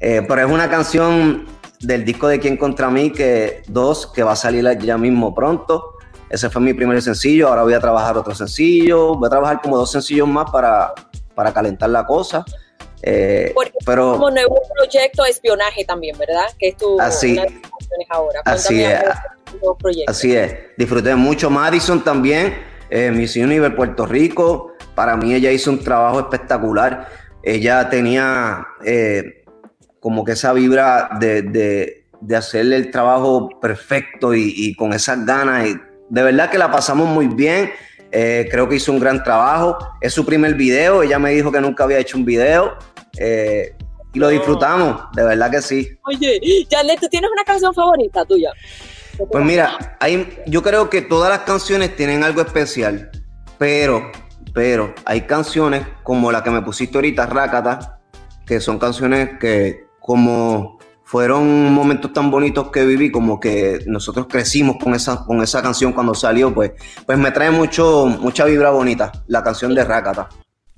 Eh, 0.00 0.24
pero 0.26 0.46
es 0.46 0.50
una 0.50 0.70
canción 0.70 1.44
del 1.80 2.04
disco 2.04 2.28
de 2.28 2.38
Quién 2.38 2.56
contra 2.56 2.90
mí, 2.90 3.10
que 3.10 3.62
dos, 3.66 4.06
que 4.06 4.22
va 4.22 4.32
a 4.32 4.36
salir 4.36 4.66
ya 4.80 4.98
mismo 4.98 5.34
pronto. 5.34 5.94
Ese 6.28 6.48
fue 6.48 6.62
mi 6.62 6.74
primer 6.74 7.02
sencillo, 7.02 7.48
ahora 7.48 7.64
voy 7.64 7.74
a 7.74 7.80
trabajar 7.80 8.16
otro 8.16 8.34
sencillo, 8.34 9.16
voy 9.16 9.26
a 9.26 9.30
trabajar 9.30 9.60
como 9.60 9.76
dos 9.76 9.90
sencillos 9.90 10.28
más 10.28 10.48
para, 10.50 10.94
para 11.34 11.52
calentar 11.52 11.90
la 11.90 12.06
cosa. 12.06 12.44
Eh, 13.02 13.54
pero, 13.86 14.12
como 14.12 14.30
nuevo 14.30 14.60
proyecto 14.76 15.24
de 15.24 15.30
espionaje 15.30 15.84
también, 15.84 16.16
¿verdad? 16.18 16.44
Que 16.58 16.68
es 16.68 16.76
tu 16.76 17.00
así, 17.00 17.38
ahora. 18.10 18.42
así 18.44 18.82
es. 18.82 19.02
Así 20.06 20.36
es. 20.36 20.54
Disfruté 20.76 21.14
mucho 21.14 21.50
Madison 21.50 22.04
también, 22.04 22.54
eh, 22.90 23.10
Miss 23.10 23.36
Universe 23.36 23.74
Puerto 23.74 24.06
Rico. 24.06 24.74
Para 24.94 25.16
mí 25.16 25.34
ella 25.34 25.50
hizo 25.50 25.70
un 25.70 25.82
trabajo 25.82 26.20
espectacular. 26.20 27.08
Ella 27.42 27.88
tenía 27.88 28.66
eh, 28.84 29.39
como 30.00 30.24
que 30.24 30.32
esa 30.32 30.52
vibra 30.52 31.10
de, 31.20 31.42
de, 31.42 32.06
de, 32.20 32.36
hacerle 32.36 32.76
el 32.76 32.90
trabajo 32.90 33.48
perfecto 33.60 34.34
y, 34.34 34.52
y, 34.56 34.74
con 34.74 34.92
esas 34.92 35.24
ganas. 35.24 35.68
Y 35.68 35.76
de 36.08 36.22
verdad 36.22 36.50
que 36.50 36.58
la 36.58 36.70
pasamos 36.70 37.08
muy 37.08 37.28
bien. 37.28 37.70
Eh, 38.12 38.48
creo 38.50 38.68
que 38.68 38.76
hizo 38.76 38.92
un 38.92 38.98
gran 38.98 39.22
trabajo. 39.22 39.78
Es 40.00 40.14
su 40.14 40.24
primer 40.24 40.54
video. 40.54 41.02
Ella 41.02 41.18
me 41.18 41.30
dijo 41.32 41.52
que 41.52 41.60
nunca 41.60 41.84
había 41.84 41.98
hecho 41.98 42.16
un 42.16 42.24
video. 42.24 42.76
Eh, 43.18 43.74
y 44.12 44.18
lo 44.18 44.28
disfrutamos, 44.28 45.02
de 45.14 45.22
verdad 45.24 45.50
que 45.50 45.62
sí. 45.62 45.98
Oye, 46.04 46.40
Janet, 46.68 46.98
¿tú 47.00 47.08
tienes 47.08 47.30
una 47.30 47.44
canción 47.44 47.72
favorita 47.72 48.24
tuya? 48.24 48.50
Pues 49.30 49.44
mira, 49.44 49.96
hay, 50.00 50.38
yo 50.46 50.62
creo 50.62 50.90
que 50.90 51.02
todas 51.02 51.30
las 51.30 51.40
canciones 51.40 51.94
tienen 51.94 52.24
algo 52.24 52.40
especial, 52.40 53.10
pero, 53.58 54.10
pero 54.52 54.94
hay 55.04 55.22
canciones 55.22 55.86
como 56.02 56.32
la 56.32 56.42
que 56.42 56.50
me 56.50 56.62
pusiste 56.62 56.96
ahorita, 56.96 57.26
Rácata, 57.26 58.00
que 58.46 58.60
son 58.60 58.78
canciones 58.78 59.38
que 59.38 59.84
como 60.00 60.78
fueron 61.04 61.72
momentos 61.72 62.12
tan 62.12 62.30
bonitos 62.30 62.70
que 62.70 62.84
viví, 62.84 63.10
como 63.10 63.40
que 63.40 63.80
nosotros 63.86 64.26
crecimos 64.28 64.76
con 64.82 64.94
esa, 64.94 65.24
con 65.24 65.42
esa 65.42 65.60
canción 65.60 65.92
cuando 65.92 66.14
salió, 66.14 66.54
pues, 66.54 66.72
pues 67.04 67.18
me 67.18 67.32
trae 67.32 67.50
mucho, 67.50 68.06
mucha 68.06 68.44
vibra 68.44 68.70
bonita, 68.70 69.12
la 69.26 69.42
canción 69.42 69.74
de 69.74 69.84
Rácata 69.84 70.28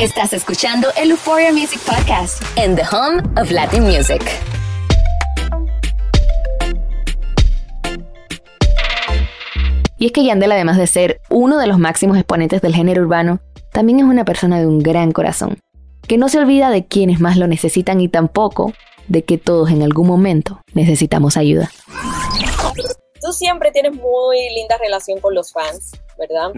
Estás 0.00 0.32
escuchando 0.32 0.88
el 0.96 1.10
Euphoria 1.10 1.52
Music 1.52 1.80
Podcast 1.80 2.42
en 2.56 2.76
the 2.76 2.82
home 2.90 3.22
of 3.40 3.50
Latin 3.50 3.84
music. 3.84 4.22
Y 9.98 10.06
es 10.06 10.12
que 10.12 10.24
Yandel, 10.24 10.52
además 10.52 10.76
de 10.76 10.86
ser 10.86 11.20
uno 11.30 11.58
de 11.58 11.66
los 11.66 11.78
máximos 11.78 12.18
exponentes 12.18 12.60
del 12.60 12.74
género 12.74 13.02
urbano, 13.02 13.40
también 13.72 14.00
es 14.00 14.04
una 14.04 14.24
persona 14.24 14.58
de 14.58 14.66
un 14.66 14.80
gran 14.80 15.12
corazón, 15.12 15.58
que 16.06 16.18
no 16.18 16.28
se 16.28 16.38
olvida 16.38 16.70
de 16.70 16.86
quienes 16.86 17.20
más 17.20 17.36
lo 17.36 17.46
necesitan 17.46 18.00
y 18.00 18.08
tampoco 18.08 18.72
de 19.08 19.24
que 19.24 19.38
todos 19.38 19.70
en 19.70 19.82
algún 19.82 20.06
momento 20.06 20.60
necesitamos 20.74 21.36
ayuda. 21.36 21.70
Tú 23.20 23.32
siempre 23.32 23.72
tienes 23.72 23.94
muy 23.94 24.38
linda 24.54 24.76
relación 24.78 25.20
con 25.20 25.34
los 25.34 25.52
fans, 25.52 25.92
¿verdad? 26.18 26.52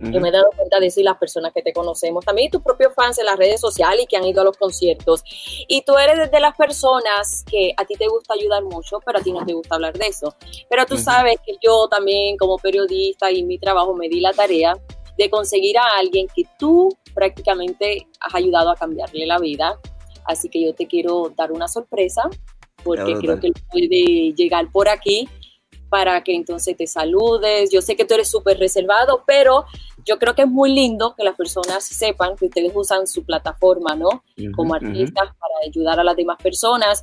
Yo 0.00 0.20
me 0.20 0.28
he 0.28 0.32
dado 0.32 0.50
cuenta 0.56 0.80
de 0.80 0.86
eso 0.86 1.00
y 1.00 1.04
las 1.04 1.16
personas 1.18 1.52
que 1.52 1.62
te 1.62 1.72
conocemos, 1.72 2.24
también 2.24 2.50
tus 2.50 2.62
propios 2.62 2.92
fans 2.94 3.18
en 3.18 3.26
las 3.26 3.38
redes 3.38 3.60
sociales 3.60 4.04
y 4.04 4.06
que 4.06 4.16
han 4.16 4.24
ido 4.24 4.40
a 4.40 4.44
los 4.44 4.56
conciertos. 4.56 5.22
Y 5.68 5.82
tú 5.82 5.96
eres 5.96 6.30
de 6.30 6.40
las 6.40 6.56
personas 6.56 7.44
que 7.48 7.72
a 7.76 7.84
ti 7.84 7.94
te 7.94 8.08
gusta 8.08 8.34
ayudar 8.34 8.64
mucho, 8.64 8.98
pero 9.04 9.18
a 9.18 9.22
ti 9.22 9.32
no 9.32 9.44
te 9.44 9.52
gusta 9.52 9.76
hablar 9.76 9.96
de 9.96 10.06
eso. 10.06 10.34
Pero 10.68 10.84
tú 10.86 10.96
sabes 10.96 11.36
que 11.44 11.54
yo 11.62 11.88
también 11.88 12.36
como 12.36 12.58
periodista 12.58 13.30
y 13.30 13.42
mi 13.44 13.58
trabajo 13.58 13.94
me 13.94 14.08
di 14.08 14.20
la 14.20 14.32
tarea 14.32 14.74
de 15.16 15.30
conseguir 15.30 15.78
a 15.78 15.98
alguien 15.98 16.26
que 16.34 16.42
tú 16.58 16.88
prácticamente 17.14 18.06
has 18.20 18.34
ayudado 18.34 18.70
a 18.70 18.76
cambiarle 18.76 19.26
la 19.26 19.38
vida. 19.38 19.78
Así 20.24 20.48
que 20.48 20.60
yo 20.60 20.74
te 20.74 20.86
quiero 20.86 21.32
dar 21.36 21.52
una 21.52 21.68
sorpresa 21.68 22.22
porque 22.82 23.14
creo 23.14 23.40
que 23.40 23.52
puede 23.70 24.32
llegar 24.34 24.70
por 24.70 24.88
aquí 24.88 25.28
para 25.88 26.22
que 26.22 26.34
entonces 26.34 26.76
te 26.76 26.86
saludes. 26.86 27.70
Yo 27.70 27.82
sé 27.82 27.96
que 27.96 28.04
tú 28.04 28.14
eres 28.14 28.30
súper 28.30 28.58
reservado, 28.58 29.22
pero 29.26 29.64
yo 30.04 30.18
creo 30.18 30.34
que 30.34 30.42
es 30.42 30.48
muy 30.48 30.72
lindo 30.72 31.14
que 31.16 31.24
las 31.24 31.36
personas 31.36 31.84
sepan 31.84 32.36
que 32.36 32.46
ustedes 32.46 32.72
usan 32.74 33.06
su 33.06 33.24
plataforma, 33.24 33.94
¿no? 33.94 34.22
Como 34.54 34.74
artistas 34.74 35.24
para 35.38 35.54
ayudar 35.66 36.00
a 36.00 36.04
las 36.04 36.16
demás 36.16 36.38
personas 36.42 37.02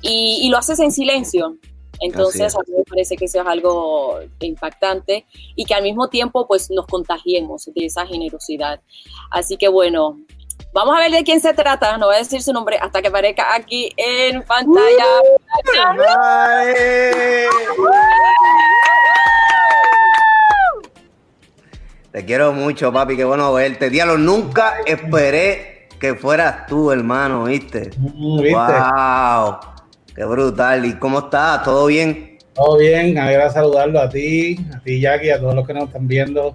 y, 0.00 0.48
lo 0.50 0.58
haces 0.58 0.78
en 0.80 0.92
silencio. 0.92 1.56
Entonces, 2.00 2.54
a 2.54 2.58
mí 2.66 2.74
me 2.76 2.82
parece 2.84 3.16
que 3.16 3.26
eso 3.26 3.40
es 3.40 3.46
algo 3.46 4.18
impactante 4.40 5.26
y 5.54 5.64
que 5.64 5.74
al 5.74 5.82
mismo 5.82 6.08
tiempo, 6.08 6.46
pues, 6.46 6.70
nos 6.70 6.86
contagiemos 6.86 7.66
de 7.66 7.86
esa 7.86 8.04
generosidad. 8.06 8.80
Así 9.30 9.56
que, 9.56 9.68
bueno, 9.68 10.18
Vamos 10.74 10.96
a 10.96 11.02
ver 11.02 11.12
de 11.12 11.22
quién 11.22 11.40
se 11.40 11.54
trata, 11.54 11.96
no 11.98 12.06
voy 12.06 12.16
a 12.16 12.18
decir 12.18 12.42
su 12.42 12.52
nombre 12.52 12.76
hasta 12.80 13.00
que 13.00 13.06
aparezca 13.06 13.54
aquí 13.54 13.90
en 13.96 14.42
pantalla. 14.42 15.04
Te 22.10 22.24
quiero 22.24 22.52
mucho, 22.52 22.92
papi, 22.92 23.16
qué 23.16 23.22
bueno 23.22 23.52
verte. 23.52 23.88
Diablo, 23.88 24.18
nunca 24.18 24.78
esperé 24.84 25.86
que 26.00 26.16
fueras 26.16 26.66
tú, 26.66 26.90
hermano, 26.90 27.44
¿viste? 27.44 27.92
Mm, 27.96 28.40
wow, 28.52 29.58
qué 30.12 30.24
brutal. 30.24 30.86
¿Y 30.86 30.94
cómo 30.94 31.20
estás? 31.20 31.62
¿Todo 31.62 31.86
bien? 31.86 32.38
Todo 32.52 32.78
bien, 32.78 33.16
alegra 33.16 33.48
saludarlo 33.48 34.00
a 34.00 34.08
ti, 34.08 34.56
a 34.74 34.80
ti, 34.80 35.00
Jackie, 35.00 35.30
a 35.30 35.38
todos 35.38 35.54
los 35.54 35.64
que 35.64 35.72
nos 35.72 35.84
están 35.84 36.08
viendo. 36.08 36.52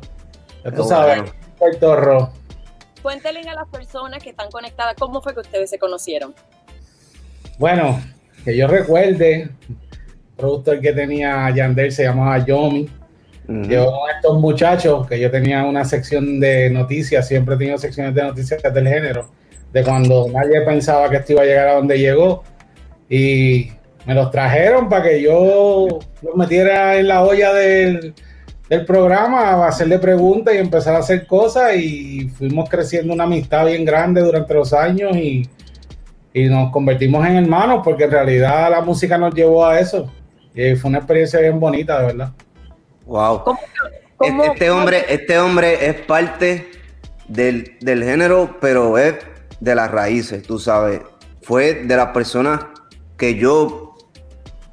Ya 0.66 0.72
tú 0.72 0.84
sabes, 0.84 1.24
Puerto 1.58 1.96
Rico. 1.96 2.39
Cuéntenle 3.02 3.42
a 3.50 3.54
las 3.54 3.68
personas 3.68 4.22
que 4.22 4.32
están 4.32 4.50
conectadas 4.52 4.96
cómo 5.00 5.22
fue 5.22 5.34
que 5.34 5.40
ustedes 5.40 5.70
se 5.70 5.80
conocieron. 5.80 6.34
Bueno, 7.58 8.02
que 8.44 8.56
yo 8.56 8.68
recuerde, 8.68 9.44
el 9.44 9.52
productor 10.38 10.80
que 10.80 10.94
tenía 10.94 11.50
Yandel 11.54 11.92
se 11.92 12.04
llamaba 12.04 12.44
Yomi. 12.46 12.90
Yo 13.48 13.92
con 13.92 14.10
estos 14.16 14.40
muchachos, 14.40 15.08
que 15.08 15.20
yo 15.20 15.32
tenía 15.32 15.64
una 15.64 15.84
sección 15.84 16.40
de 16.40 16.70
noticias, 16.70 17.28
siempre 17.28 17.56
he 17.56 17.58
tenido 17.58 17.80
secciones 17.80 18.14
de 18.14 18.22
noticias 18.22 18.62
del 18.62 18.88
género, 18.88 19.32
de 19.74 19.84
cuando 19.84 20.28
nadie 20.32 20.62
pensaba 20.62 21.10
que 21.10 21.18
esto 21.18 21.34
iba 21.34 21.42
a 21.42 21.46
llegar 21.46 21.68
a 21.70 21.74
donde 21.74 21.98
llegó. 21.98 22.44
Y 23.10 23.72
me 24.06 24.14
los 24.14 24.30
trajeron 24.30 24.88
para 24.88 25.04
que 25.04 25.22
yo 25.22 26.00
los 26.22 26.36
metiera 26.36 26.98
en 26.98 27.08
la 27.08 27.24
olla 27.24 27.52
del, 27.54 28.14
del 28.70 28.86
programa, 28.86 29.40
a 29.40 29.68
hacerle 29.68 29.98
preguntas 29.98 30.54
y 30.54 30.58
empezar 30.58 30.96
a 30.96 31.00
hacer 31.00 31.26
cosas 31.26 31.76
y 31.76 32.30
fuimos 32.30 32.70
creciendo 32.70 33.14
una 33.14 33.24
amistad 33.24 33.66
bien 33.66 33.84
grande 33.84 34.22
durante 34.22 34.54
los 34.54 34.74
años 34.74 35.18
y, 35.18 35.50
y 36.34 36.46
nos 36.46 36.72
convertimos 36.72 37.26
en 37.26 37.38
hermanos 37.38 37.82
porque 37.84 38.04
en 38.04 38.12
realidad 38.12 38.70
la 38.70 38.82
música 38.82 39.18
nos 39.18 39.34
llevó 39.34 39.66
a 39.66 39.80
eso 39.80 40.12
y 40.54 40.76
fue 40.76 40.90
una 40.90 41.00
experiencia 41.00 41.40
bien 41.40 41.60
bonita, 41.60 42.00
de 42.00 42.06
verdad. 42.08 42.32
Wow. 43.08 43.44
este, 44.20 44.70
hombre, 44.70 45.06
este 45.10 45.40
hombre 45.40 45.88
es 45.90 45.96
parte 46.02 46.70
del, 47.28 47.76
del 47.82 48.04
género, 48.04 48.58
pero 48.62 49.00
es 49.00 49.16
de 49.60 49.74
las 49.74 49.90
raíces, 49.90 50.44
tú 50.44 50.60
sabes. 50.60 51.02
Fue 51.42 51.74
de 51.74 51.98
las 51.98 52.10
personas 52.10 52.66
que 53.18 53.36
yo 53.36 53.96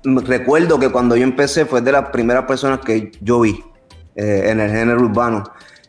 recuerdo 0.04 0.78
que 0.78 0.90
cuando 0.90 1.16
yo 1.16 1.24
empecé 1.24 1.64
fue 1.64 1.80
de 1.80 1.92
las 1.92 2.10
primeras 2.10 2.44
personas 2.44 2.80
que 2.80 3.10
yo 3.22 3.40
vi 3.40 3.64
eh, 4.16 4.50
en 4.50 4.60
el 4.60 4.70
género 4.70 5.00
urbano, 5.00 5.44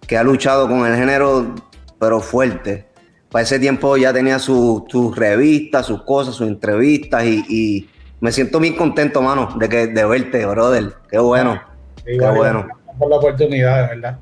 que 0.06 0.18
ha 0.18 0.24
luchado 0.24 0.68
con 0.68 0.86
el 0.86 0.96
género, 0.96 1.56
pero 2.00 2.20
fuerte. 2.20 2.86
Para 3.32 3.44
ese 3.44 3.60
tiempo 3.60 3.98
ya 3.98 4.14
tenía 4.14 4.40
sus 4.40 5.16
revistas, 5.16 5.86
sus 5.86 6.04
cosas, 6.04 6.36
sus 6.36 6.48
entrevistas 6.48 7.26
y, 7.26 7.90
me 8.20 8.32
siento 8.32 8.60
muy 8.60 8.76
contento, 8.76 9.22
mano, 9.22 9.54
de, 9.60 9.70
que, 9.70 9.88
de 9.88 10.06
verte, 10.06 10.44
brother. 10.48 10.96
Qué 11.08 11.20
bueno. 11.20 11.62
qué 12.04 12.18
bueno. 12.18 12.68
Por 12.98 13.10
la 13.12 13.18
oportunidad, 13.18 13.90
verdad. 13.90 14.18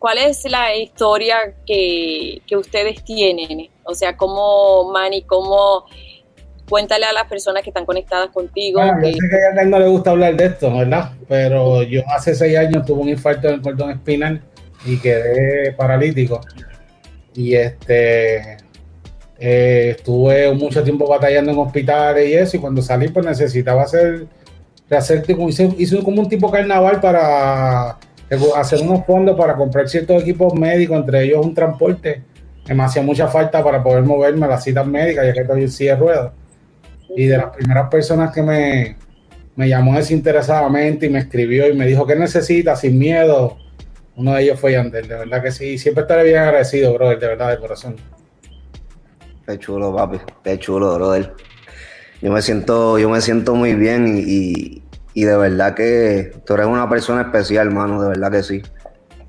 ¿Cuál 0.00 0.18
es 0.18 0.44
la 0.50 0.74
historia 0.74 1.36
que, 1.64 2.42
que 2.44 2.56
ustedes 2.56 3.04
tienen? 3.04 3.68
O 3.84 3.94
sea, 3.94 4.16
cómo 4.16 4.90
Manny, 4.92 5.22
cómo 5.22 5.84
cuéntale 6.68 7.06
a 7.06 7.12
las 7.12 7.24
personas 7.24 7.62
que 7.62 7.70
están 7.70 7.84
conectadas 7.84 8.28
contigo. 8.28 8.80
Bueno, 8.80 9.00
yo 9.02 9.12
sé 9.12 9.28
que 9.28 9.58
a 9.58 9.62
él 9.62 9.70
no 9.70 9.78
le 9.78 9.88
gusta 9.88 10.10
hablar 10.10 10.36
de 10.36 10.46
esto, 10.46 10.74
¿verdad? 10.76 11.12
Pero 11.28 11.82
yo 11.82 12.02
hace 12.08 12.34
seis 12.34 12.56
años 12.56 12.84
tuve 12.86 13.02
un 13.02 13.08
infarto 13.08 13.48
en 13.48 13.54
el 13.54 13.62
cordón 13.62 13.90
espinal 13.90 14.42
y 14.84 14.98
quedé 14.98 15.72
paralítico. 15.72 16.40
Y 17.34 17.54
este 17.54 18.56
eh, 19.38 19.94
estuve 19.96 20.52
mucho 20.54 20.82
tiempo 20.82 21.08
batallando 21.08 21.52
en 21.52 21.58
hospitales 21.58 22.28
y 22.28 22.34
eso, 22.34 22.56
y 22.56 22.60
cuando 22.60 22.82
salí, 22.82 23.08
pues 23.08 23.24
necesitaba 23.24 23.82
hacer, 23.82 24.26
hacer 24.90 25.24
hice, 25.28 25.74
hice 25.78 26.02
como 26.02 26.22
un 26.22 26.28
tipo 26.28 26.50
carnaval 26.50 27.00
para 27.00 27.98
hacer 28.56 28.80
unos 28.82 29.06
fondos 29.06 29.36
para 29.36 29.56
comprar 29.56 29.88
ciertos 29.88 30.22
equipos 30.22 30.54
médicos, 30.54 30.98
entre 30.98 31.22
ellos 31.24 31.44
un 31.46 31.54
transporte 31.54 32.22
me 32.74 32.84
hacía 32.84 33.02
mucha 33.02 33.28
falta 33.28 33.62
para 33.62 33.82
poder 33.82 34.04
moverme 34.04 34.46
a 34.46 34.48
las 34.50 34.64
citas 34.64 34.86
médicas, 34.86 35.26
ya 35.26 35.32
que 35.32 35.40
estoy 35.40 35.62
en 35.62 35.70
silla 35.70 35.94
de 35.94 36.00
ruedas. 36.00 36.32
Y 37.16 37.26
de 37.26 37.36
las 37.36 37.56
primeras 37.56 37.88
personas 37.88 38.32
que 38.32 38.42
me, 38.42 38.96
me 39.58 39.68
llamó 39.68 39.96
desinteresadamente 39.96 41.06
y 41.06 41.10
me 41.10 41.18
escribió 41.18 41.68
y 41.68 41.72
me 41.72 41.84
dijo, 41.84 42.06
¿qué 42.06 42.14
necesita 42.14 42.76
sin 42.76 42.96
miedo? 42.96 43.58
Uno 44.14 44.34
de 44.34 44.42
ellos 44.42 44.60
fue 44.60 44.72
Yandel, 44.72 45.08
de 45.08 45.16
verdad 45.16 45.42
que 45.42 45.50
sí. 45.50 45.78
Siempre 45.78 46.02
estaré 46.02 46.22
bien 46.22 46.38
agradecido, 46.38 46.94
brother, 46.94 47.18
de 47.18 47.26
verdad, 47.26 47.50
de 47.50 47.58
corazón. 47.58 47.96
Qué 49.46 49.58
chulo, 49.58 49.94
papi. 49.96 50.18
Qué 50.44 50.58
chulo, 50.58 50.94
brother. 50.94 51.34
Yo 52.20 52.30
me 52.30 52.42
siento, 52.42 52.98
yo 52.98 53.10
me 53.10 53.20
siento 53.20 53.54
muy 53.54 53.74
bien 53.74 54.22
y, 54.24 54.82
y, 55.14 55.24
de 55.24 55.36
verdad 55.36 55.74
que 55.74 56.32
tú 56.44 56.54
eres 56.54 56.66
una 56.66 56.88
persona 56.88 57.22
especial, 57.22 57.68
hermano, 57.68 58.02
de 58.02 58.08
verdad 58.08 58.30
que 58.30 58.42
sí. 58.42 58.62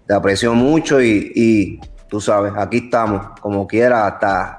Te 0.07 0.13
aprecio 0.13 0.53
mucho 0.53 1.01
y, 1.01 1.31
y 1.35 1.79
tú 2.07 2.19
sabes, 2.19 2.53
aquí 2.55 2.77
estamos, 2.85 3.39
como 3.41 3.65
quiera, 3.65 4.05
hasta 4.05 4.58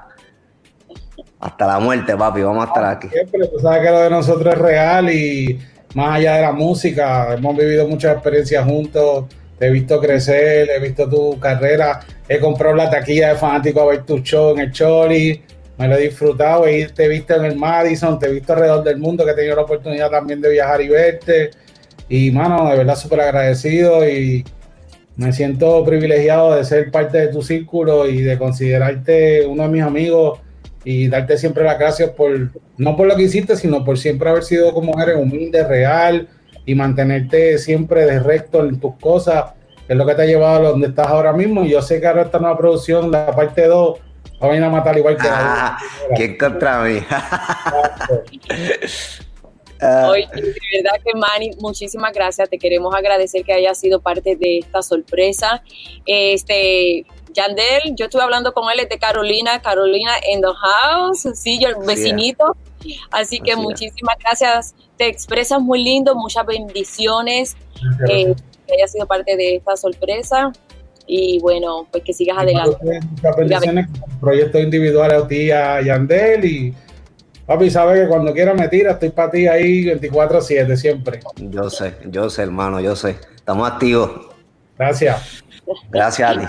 hasta 1.41 1.65
la 1.65 1.79
muerte, 1.79 2.15
papi, 2.15 2.41
vamos 2.41 2.63
a 2.63 2.67
estar 2.67 2.85
aquí. 2.85 3.09
Siempre, 3.09 3.47
tú 3.47 3.59
sabes 3.59 3.81
que 3.81 3.89
lo 3.89 3.99
de 4.01 4.09
nosotros 4.11 4.53
es 4.53 4.61
real 4.61 5.11
y 5.11 5.59
más 5.95 6.17
allá 6.17 6.35
de 6.35 6.41
la 6.43 6.51
música, 6.51 7.33
hemos 7.33 7.57
vivido 7.57 7.87
muchas 7.87 8.13
experiencias 8.13 8.63
juntos, 8.63 9.25
te 9.57 9.67
he 9.67 9.71
visto 9.71 9.99
crecer, 9.99 10.69
he 10.69 10.79
visto 10.79 11.09
tu 11.09 11.39
carrera, 11.39 11.99
he 12.29 12.39
comprado 12.39 12.75
la 12.75 12.89
taquilla 12.89 13.29
de 13.29 13.35
fanático 13.35 13.81
a 13.81 13.85
ver 13.87 14.03
tu 14.03 14.19
show 14.19 14.51
en 14.51 14.59
el 14.59 14.71
Choli, 14.71 15.41
me 15.77 15.87
lo 15.87 15.95
he 15.95 16.01
disfrutado, 16.01 16.67
he, 16.67 16.87
te 16.89 17.05
he 17.05 17.07
visto 17.07 17.35
en 17.35 17.45
el 17.45 17.55
Madison, 17.55 18.19
te 18.19 18.27
he 18.27 18.31
visto 18.31 18.53
alrededor 18.53 18.83
del 18.83 18.97
mundo, 18.97 19.25
que 19.25 19.31
he 19.31 19.35
tenido 19.35 19.55
la 19.55 19.63
oportunidad 19.63 20.11
también 20.11 20.39
de 20.39 20.49
viajar 20.49 20.79
y 20.81 20.89
verte. 20.89 21.49
Y, 22.07 22.29
mano, 22.29 22.69
de 22.69 22.77
verdad 22.77 22.95
súper 22.95 23.21
agradecido 23.21 24.07
y 24.07 24.45
me 25.15 25.33
siento 25.33 25.83
privilegiado 25.83 26.55
de 26.55 26.63
ser 26.65 26.91
parte 26.91 27.17
de 27.17 27.27
tu 27.29 27.41
círculo 27.41 28.07
y 28.07 28.21
de 28.21 28.37
considerarte 28.37 29.45
uno 29.47 29.63
de 29.63 29.69
mis 29.69 29.81
amigos 29.81 30.39
y 30.83 31.07
darte 31.07 31.37
siempre 31.37 31.63
las 31.63 31.77
gracias 31.77 32.09
por, 32.11 32.49
no 32.77 32.95
por 32.97 33.07
lo 33.07 33.15
que 33.15 33.23
hiciste, 33.23 33.55
sino 33.55 33.83
por 33.85 33.97
siempre 33.97 34.29
haber 34.29 34.43
sido 34.43 34.73
como 34.73 34.99
eres 35.01 35.15
humilde, 35.15 35.63
real 35.63 36.27
y 36.65 36.75
mantenerte 36.75 37.57
siempre 37.57 38.05
de 38.05 38.19
recto 38.19 38.65
en 38.65 38.79
tus 38.79 38.95
cosas, 38.95 39.53
que 39.87 39.93
es 39.93 39.97
lo 39.97 40.05
que 40.05 40.15
te 40.15 40.23
ha 40.23 40.25
llevado 40.25 40.67
a 40.67 40.69
donde 40.71 40.87
estás 40.87 41.07
ahora 41.07 41.33
mismo. 41.33 41.63
Y 41.63 41.69
yo 41.69 41.81
sé 41.81 41.99
que 41.99 42.07
ahora 42.07 42.23
esta 42.23 42.39
nueva 42.39 42.57
producción, 42.57 43.11
la 43.11 43.35
parte 43.35 43.67
2, 43.67 43.99
va 44.41 44.47
a 44.47 44.49
venir 44.49 44.63
a 44.63 44.69
matar 44.69 44.97
igual 44.97 45.17
que 45.17 45.27
ah, 45.29 45.77
¿Qué 46.15 46.37
contra 46.37 46.83
mí? 46.83 46.99
Hoy, 49.81 50.27
de 50.35 50.41
verdad 50.77 51.01
que 51.03 51.17
Manny, 51.17 51.51
muchísimas 51.59 52.13
gracias. 52.13 52.47
Te 52.49 52.59
queremos 52.59 52.93
agradecer 52.93 53.43
que 53.43 53.53
hayas 53.53 53.79
sido 53.79 53.99
parte 53.99 54.35
de 54.35 54.59
esta 54.59 54.83
sorpresa. 54.83 55.63
Este, 56.05 57.03
Yandel, 57.33 57.95
yo 57.95 58.05
estuve 58.05 58.21
hablando 58.21 58.53
con 58.53 58.69
él 58.71 58.87
de 58.89 58.97
Carolina, 58.97 59.61
Carolina 59.61 60.13
in 60.31 60.41
the 60.41 60.47
house, 60.47 61.27
sí, 61.35 61.59
yo 61.59 61.69
el 61.69 61.75
vecinito. 61.85 62.55
Así 63.11 63.39
que 63.39 63.55
muchísimas 63.55 64.15
gracias. 64.19 64.75
Te 64.97 65.07
expresas 65.07 65.61
muy 65.61 65.83
lindo, 65.83 66.15
muchas 66.15 66.45
bendiciones. 66.45 67.55
Eh, 68.07 68.33
que 68.67 68.73
hayas 68.75 68.91
sido 68.91 69.05
parte 69.05 69.35
de 69.35 69.57
esta 69.57 69.75
sorpresa. 69.75 70.51
Y 71.07 71.39
bueno, 71.39 71.87
pues 71.91 72.03
que 72.03 72.13
sigas 72.13 72.37
adelante. 72.37 72.99
Muchas 73.09 73.35
bendiciones, 73.35 73.87
proyectos 74.19 74.61
individuales 74.61 75.23
a 75.23 75.27
ti, 75.27 75.51
a 75.51 75.81
Yandel. 75.81 76.45
Y 76.45 76.73
papi, 77.45 77.69
sabes 77.69 78.01
que 78.01 78.07
cuando 78.07 78.33
quieras 78.33 78.55
me 78.55 78.67
tira, 78.67 78.91
estoy 78.91 79.09
para 79.09 79.31
ti 79.31 79.47
ahí 79.47 79.85
24-7 79.85 80.75
siempre. 80.75 81.19
Yo 81.37 81.69
sé, 81.69 81.95
yo 82.05 82.29
sé, 82.29 82.43
hermano, 82.43 82.79
yo 82.79 82.95
sé. 82.95 83.17
Estamos 83.35 83.69
activos. 83.69 84.11
Gracias. 84.77 85.43
Gracias 85.89 86.29
a 86.29 86.39
ti. 86.39 86.47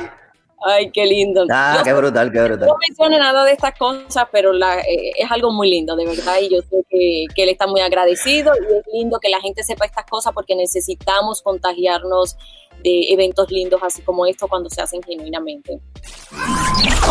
Ay, 0.65 0.91
qué 0.91 1.07
lindo. 1.07 1.45
Ah, 1.51 1.81
qué 1.85 1.93
brutal, 1.93 2.31
qué 2.31 2.41
brutal. 2.41 2.69
No 2.69 2.77
menciono 2.87 3.19
nada 3.19 3.45
de 3.45 3.53
estas 3.53 3.77
cosas, 3.77 4.27
pero 4.31 4.53
la, 4.53 4.81
eh, 4.81 5.13
es 5.19 5.31
algo 5.31 5.53
muy 5.53 5.71
lindo, 5.71 5.97
de 5.97 6.07
verdad, 6.07 6.37
y 6.41 6.49
yo 6.51 6.61
sé 6.63 6.85
que, 6.89 7.25
que, 7.35 7.43
él 7.43 7.49
está 7.49 7.67
muy 7.67 7.81
agradecido 7.81 8.53
y 8.55 8.77
es 8.77 8.85
lindo 8.93 9.19
que 9.21 9.29
la 9.29 9.41
gente 9.41 9.63
sepa 9.65 9.87
estas 9.87 10.07
cosas 10.07 10.33
porque 10.33 10.55
necesitamos 10.55 11.43
contagiarnos 11.43 12.37
de 12.83 13.13
eventos 13.13 13.51
lindos 13.51 13.81
así 13.83 14.03
como 14.03 14.27
esto 14.27 14.49
cuando 14.49 14.69
se 14.71 14.83
hacen 14.83 15.03
genuinamente. 15.03 15.81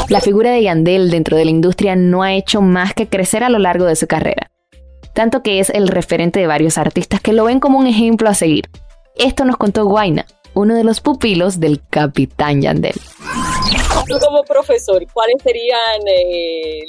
La 0.10 0.22
figura 0.22 0.52
de 0.52 0.64
Yandel 0.64 1.10
dentro 1.10 1.38
de 1.38 1.46
la 1.46 1.52
industria 1.52 1.96
no 1.96 2.24
ha 2.24 2.34
hecho 2.34 2.62
más 2.62 2.94
que 2.94 3.08
crecer 3.08 3.44
a 3.44 3.50
lo 3.50 3.60
largo 3.60 3.86
de 3.86 3.96
su 3.96 4.08
carrera, 4.08 4.52
tanto 5.14 5.44
que 5.44 5.60
es 5.60 5.70
el 5.70 5.88
referente 5.88 6.40
de 6.40 6.48
varios 6.48 6.78
artistas 6.78 7.22
que 7.22 7.34
lo 7.34 7.46
ven 7.46 7.60
como 7.60 7.80
un 7.80 7.88
ejemplo 7.88 8.30
a 8.30 8.34
seguir. 8.34 8.70
Esto 9.16 9.46
nos 9.46 9.58
contó 9.58 9.86
Guaina, 9.86 10.26
uno 10.54 10.76
de 10.76 10.84
los 10.84 11.02
pupilos 11.02 11.60
del 11.60 11.82
capitán 11.90 12.62
Yandel. 12.62 13.00
Tú 14.08 14.20
como 14.20 14.44
profesor, 14.44 15.06
¿cuáles 15.14 15.42
serían 15.44 16.02
eh, 16.08 16.82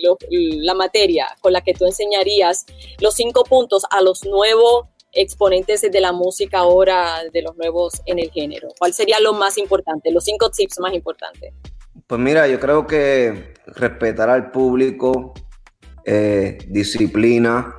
la 0.60 0.74
materia 0.74 1.26
con 1.40 1.52
la 1.52 1.60
que 1.60 1.74
tú 1.74 1.84
enseñarías 1.84 2.66
los 3.00 3.14
cinco 3.14 3.44
puntos 3.44 3.84
a 3.90 4.00
los 4.00 4.24
nuevos 4.24 4.86
exponentes 5.12 5.82
de 5.82 6.00
la 6.00 6.12
música 6.12 6.60
ahora, 6.60 7.20
de 7.32 7.42
los 7.42 7.56
nuevos 7.56 8.02
en 8.06 8.18
el 8.18 8.30
género? 8.30 8.68
¿Cuál 8.78 8.92
sería 8.92 9.20
lo 9.20 9.34
más 9.34 9.58
importante, 9.58 10.10
los 10.10 10.24
cinco 10.24 10.50
tips 10.50 10.80
más 10.80 10.94
importantes? 10.94 11.52
Pues 12.06 12.20
mira, 12.20 12.48
yo 12.48 12.58
creo 12.58 12.86
que 12.86 13.54
respetar 13.66 14.28
al 14.30 14.50
público, 14.50 15.34
eh, 16.04 16.58
disciplina, 16.68 17.76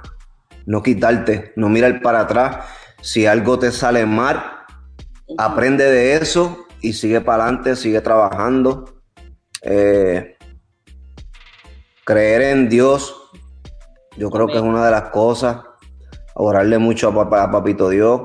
no 0.66 0.82
quitarte, 0.82 1.52
no 1.56 1.70
mirar 1.70 2.02
para 2.02 2.22
atrás. 2.22 2.66
Si 3.02 3.26
algo 3.26 3.60
te 3.60 3.72
sale 3.72 4.06
mal, 4.06 4.63
aprende 5.38 5.86
de 5.86 6.16
eso 6.16 6.66
y 6.82 6.94
sigue 6.94 7.22
para 7.22 7.46
adelante, 7.46 7.76
sigue 7.76 8.02
trabajando. 8.02 8.86
Eh, 9.62 10.36
creer 12.06 12.42
en 12.42 12.70
Dios, 12.70 13.16
yo 14.18 14.30
creo 14.30 14.48
que 14.48 14.56
es 14.56 14.62
una 14.62 14.86
de 14.86 14.92
las 14.92 15.10
cosas. 15.10 15.62
Orarle 16.36 16.78
mucho 16.78 17.10
a, 17.10 17.52
Papito 17.52 17.90
Dios. 17.90 18.22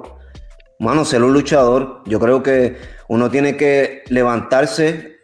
Mano, 0.78 1.04
ser 1.04 1.22
un 1.22 1.32
luchador. 1.32 2.02
Yo 2.06 2.18
creo 2.18 2.42
que 2.42 2.76
uno 3.08 3.30
tiene 3.30 3.56
que 3.56 4.02
levantarse 4.08 5.18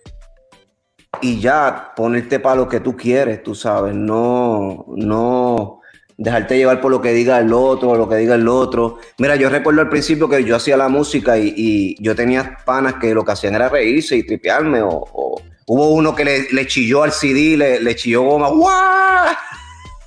y 1.21 1.41
ya 1.41 1.93
ponerte 1.97 2.41
para 2.41 2.57
lo 2.57 2.69
que 2.69 2.81
tú 2.81 2.97
quieres, 2.97 3.43
tú 3.43 3.55
sabes. 3.55 3.95
No, 3.95 4.85
no 4.89 5.81
dejarte 6.17 6.57
llevar 6.57 6.81
por 6.81 6.91
lo 6.91 7.01
que 7.01 7.13
diga 7.13 7.39
el 7.39 7.53
otro, 7.53 7.91
o 7.91 7.97
lo 7.97 8.09
que 8.09 8.17
diga 8.17 8.35
el 8.35 8.49
otro. 8.49 8.99
Mira, 9.19 9.37
yo 9.37 9.49
recuerdo 9.49 9.81
al 9.81 9.89
principio 9.89 10.29
que 10.29 10.45
yo 10.45 10.57
hacía 10.57 10.77
la 10.77 10.89
música 10.89 11.37
y, 11.39 11.97
yo 12.01 12.15
tenía 12.15 12.59
panas 12.65 12.95
que 12.95 13.15
lo 13.15 13.25
que 13.25 13.33
hacían 13.33 13.55
era 13.55 13.69
reírse 13.69 14.17
y 14.17 14.25
tripearme. 14.25 14.83
O, 14.83 15.41
hubo 15.67 15.89
uno 15.91 16.15
que 16.15 16.47
le, 16.51 16.67
chilló 16.67 17.03
al 17.03 17.13
CD, 17.13 17.57
le, 17.57 17.81
le 17.81 17.97
chilló 17.97 18.23
goma. 18.23 18.49
¡Guau! 18.49 19.35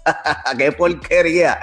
¡Qué 0.58 0.72
porquería! 0.72 1.60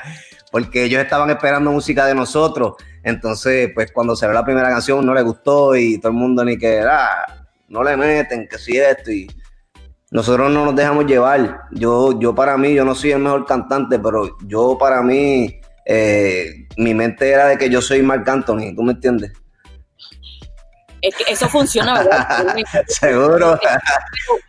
porque 0.55 0.85
ellos 0.85 1.03
estaban 1.03 1.31
esperando 1.31 1.73
música 1.73 2.07
de 2.07 2.15
nosotros. 2.15 2.75
Entonces, 3.03 3.73
pues 3.75 3.91
cuando 3.91 4.15
se 4.15 4.29
ve 4.29 4.35
la 4.35 4.45
primera 4.45 4.69
canción 4.69 5.05
no 5.05 5.13
le 5.13 5.23
gustó 5.23 5.75
y 5.75 5.99
todo 5.99 6.13
el 6.13 6.17
mundo 6.17 6.45
ni 6.45 6.57
que, 6.57 6.79
ah, 6.79 7.27
no 7.67 7.83
le 7.83 7.97
meten, 7.97 8.47
que 8.47 8.57
si 8.57 8.77
esto 8.77 9.11
y 9.11 9.27
nosotros 10.11 10.51
no 10.53 10.67
nos 10.67 10.77
dejamos 10.77 11.07
llevar. 11.07 11.63
Yo, 11.73 12.19
yo 12.21 12.35
para 12.35 12.57
mí, 12.57 12.75
yo 12.75 12.85
no 12.85 12.95
soy 12.95 13.13
el 13.13 13.21
mejor 13.21 13.47
cantante, 13.47 13.99
pero 13.99 14.37
yo 14.47 14.77
para 14.79 15.03
mí, 15.03 15.61
eh, 15.85 16.69
mi 16.77 16.95
mente 16.95 17.31
era 17.31 17.47
de 17.47 17.59
que 17.59 17.69
yo 17.69 17.83
soy 17.83 18.03
Marc 18.03 18.29
Anthony, 18.29 18.75
¿tú 18.75 18.83
me 18.83 18.93
entiendes? 18.93 19.33
Es 21.05 21.15
que 21.17 21.25
eso 21.31 21.47
funciona, 21.51 21.99
¿verdad? 21.99 22.57
Seguro. 22.89 23.59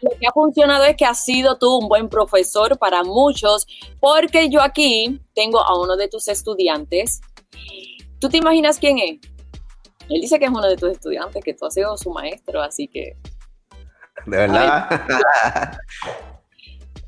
Lo 0.02 0.10
que 0.18 0.26
ha 0.26 0.32
funcionado 0.32 0.86
es 0.86 0.96
que 0.96 1.04
has 1.04 1.22
sido 1.22 1.58
tú 1.58 1.80
un 1.80 1.90
buen 1.90 2.08
profesor 2.08 2.78
para 2.78 3.04
muchos, 3.04 3.68
porque 4.00 4.50
yo 4.50 4.62
aquí 4.62 5.22
tengo 5.34 5.60
a 5.60 5.78
uno 5.78 5.98
de 5.98 6.08
tus 6.08 6.30
estudiantes. 6.30 7.20
¿Tú 8.20 8.30
te 8.30 8.38
imaginas 8.38 8.80
quién 8.80 9.00
es? 9.00 9.20
Él 10.08 10.22
dice 10.22 10.40
que 10.40 10.46
es 10.46 10.52
uno 10.52 10.66
de 10.66 10.78
tus 10.78 10.92
estudiantes, 10.92 11.44
que 11.44 11.54
tú 11.54 11.66
has 11.66 11.74
sido 11.74 11.98
su 11.98 12.10
maestro, 12.12 12.62
así 12.62 12.88
que... 12.88 13.18
De 14.26 14.38
verdad. 14.38 14.90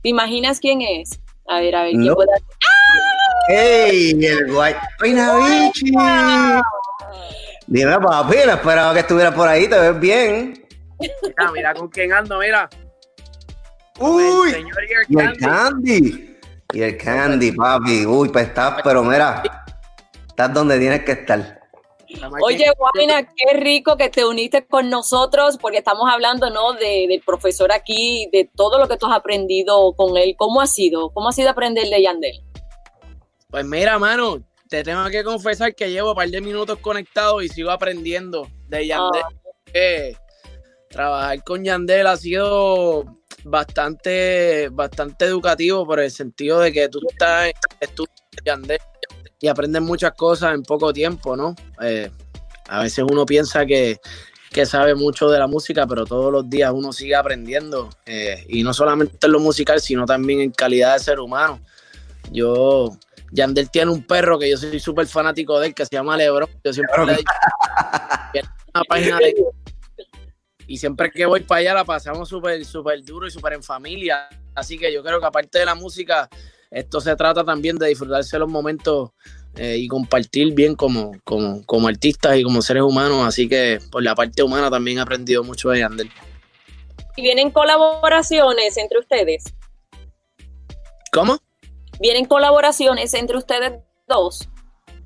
¿Te 0.03 0.09
imaginas 0.09 0.59
quién 0.59 0.81
es? 0.81 1.19
A 1.47 1.59
ver, 1.59 1.75
a 1.75 1.83
ver, 1.83 1.95
No. 1.95 2.01
¿quién 2.03 2.15
puede 2.15 2.29
¡Ey! 3.49 4.25
El 4.25 4.51
guay. 4.51 4.75
¡Ay, 5.01 5.13
Navichi! 5.13 5.91
Dime, 7.65 7.99
papi, 7.99 8.35
no 8.45 8.53
esperaba 8.53 8.93
que 8.93 8.99
estuviera 8.99 9.33
por 9.33 9.47
ahí, 9.47 9.67
te 9.67 9.77
ves 9.79 9.99
bien. 9.99 10.65
Mira, 10.99 11.51
mira 11.53 11.73
con 11.73 11.87
quién 11.89 12.11
ando, 12.13 12.39
mira. 12.39 12.69
¡Uy! 13.99 14.49
El 14.49 14.53
señor 14.55 14.83
Ear 14.83 15.05
Y 15.07 15.19
el 15.19 15.37
Candy. 15.37 16.11
candy. 16.11 16.37
Y 16.73 16.81
el 16.81 16.97
candy, 16.97 17.51
papi. 17.53 18.05
Uy, 18.05 18.29
pues 18.29 18.47
estás, 18.47 18.81
pero 18.83 19.03
mira, 19.03 19.41
estás 20.27 20.53
donde 20.53 20.77
tienes 20.79 21.03
que 21.03 21.13
estar. 21.13 21.56
Oye, 22.41 22.71
Guaina, 22.77 23.23
qué 23.23 23.57
rico 23.57 23.97
que 23.97 24.09
te 24.09 24.25
uniste 24.25 24.65
con 24.65 24.89
nosotros 24.89 25.57
porque 25.57 25.79
estamos 25.79 26.09
hablando, 26.11 26.49
¿no? 26.49 26.73
De, 26.73 27.05
del 27.07 27.21
profesor 27.25 27.71
aquí, 27.71 28.29
de 28.31 28.49
todo 28.55 28.79
lo 28.79 28.87
que 28.87 28.97
tú 28.97 29.05
has 29.07 29.15
aprendido 29.15 29.93
con 29.93 30.15
él. 30.17 30.35
¿Cómo 30.37 30.61
ha 30.61 30.67
sido? 30.67 31.09
¿Cómo 31.11 31.29
ha 31.29 31.31
sido 31.31 31.49
aprender 31.49 31.87
de 31.89 32.01
Yandel? 32.01 32.43
Pues 33.49 33.65
mira, 33.65 33.99
mano, 33.99 34.43
te 34.69 34.83
tengo 34.83 35.09
que 35.09 35.23
confesar 35.23 35.75
que 35.75 35.89
llevo 35.89 36.11
un 36.11 36.15
par 36.15 36.29
de 36.29 36.41
minutos 36.41 36.79
conectado 36.79 37.41
y 37.41 37.49
sigo 37.49 37.71
aprendiendo 37.71 38.47
de 38.67 38.87
Yandel. 38.87 39.23
Ah. 39.23 39.29
Eh, 39.73 40.15
trabajar 40.89 41.43
con 41.43 41.63
Yandel 41.63 42.07
ha 42.07 42.17
sido 42.17 43.03
bastante, 43.43 44.69
bastante 44.69 45.25
educativo 45.25 45.85
por 45.85 45.99
el 45.99 46.11
sentido 46.11 46.59
de 46.59 46.71
que 46.71 46.89
tú 46.89 46.99
estás 47.09 47.51
estudiando 47.79 48.17
Yandel 48.45 48.79
y 49.39 49.47
aprendes 49.47 49.81
muchas 49.81 50.13
cosas 50.13 50.53
en 50.53 50.63
poco 50.63 50.91
tiempo, 50.93 51.35
¿no? 51.35 51.55
Eh, 51.81 52.09
a 52.67 52.81
veces 52.81 53.05
uno 53.09 53.25
piensa 53.25 53.65
que, 53.65 53.99
que 54.51 54.65
sabe 54.65 54.95
mucho 54.95 55.29
de 55.29 55.39
la 55.39 55.47
música, 55.47 55.85
pero 55.87 56.05
todos 56.05 56.31
los 56.31 56.49
días 56.49 56.71
uno 56.73 56.91
sigue 56.91 57.15
aprendiendo. 57.15 57.89
eh, 58.05 58.45
y 58.49 58.63
no 58.63 58.73
solamente 58.73 59.25
en 59.25 59.31
lo 59.31 59.39
musical, 59.39 59.79
sino 59.79 60.05
también 60.05 60.41
en 60.41 60.51
calidad 60.51 60.93
de 60.93 60.99
ser 60.99 61.19
humano. 61.19 61.59
Yo, 62.31 62.97
Yandel 63.31 63.69
tiene 63.69 63.91
un 63.91 64.03
perro 64.03 64.37
que 64.39 64.49
yo 64.49 64.57
soy 64.57 64.79
súper 64.79 65.07
fanático 65.07 65.59
de 65.59 65.67
él, 65.67 65.75
que 65.75 65.85
se 65.85 65.95
llama 65.95 66.17
Lebron. 66.17 66.49
Yo 66.63 66.73
siempre 66.73 67.05
le 67.05 67.13
he 67.13 67.17
dicho 67.17 67.31
que 68.33 68.41
una 68.73 68.83
página 68.83 69.17
de 69.19 69.35
y 70.69 70.77
siempre 70.77 71.09
que 71.11 71.25
voy 71.25 71.41
para 71.41 71.59
allá 71.59 71.73
la 71.75 71.85
pasamos 71.85 72.27
súper 72.27 72.63
súper 72.65 73.01
duro 73.03 73.25
y 73.25 73.31
súper 73.31 73.53
en 73.53 73.63
familia. 73.63 74.27
Así 74.53 74.77
que 74.77 74.91
yo 74.93 75.01
creo 75.01 75.19
que 75.19 75.25
aparte 75.25 75.59
de 75.59 75.65
la 75.65 75.75
música, 75.75 76.29
esto 76.71 77.01
se 77.01 77.15
trata 77.15 77.43
también 77.43 77.77
de 77.77 77.87
disfrutarse 77.87 78.37
los 78.37 78.49
momentos 78.49 79.11
eh, 79.55 79.77
y 79.77 79.87
compartir 79.87 80.53
bien 80.53 80.75
como, 80.75 81.13
como, 81.23 81.65
como 81.65 81.87
artistas 81.87 82.37
y 82.37 82.43
como 82.43 82.61
seres 82.61 82.83
humanos. 82.83 83.25
Así 83.25 83.47
que 83.47 83.79
por 83.91 84.03
la 84.03 84.15
parte 84.15 84.43
humana 84.43 84.69
también 84.69 84.97
he 84.97 85.01
aprendido 85.01 85.43
mucho 85.43 85.69
de 85.69 85.79
Yandel. 85.79 86.11
¿Y 87.15 87.21
vienen 87.21 87.51
colaboraciones 87.51 88.77
entre 88.77 88.99
ustedes? 88.99 89.45
¿Cómo? 91.11 91.39
¿Vienen 91.99 92.25
colaboraciones 92.25 93.13
entre 93.13 93.37
ustedes 93.37 93.73
dos? 94.07 94.47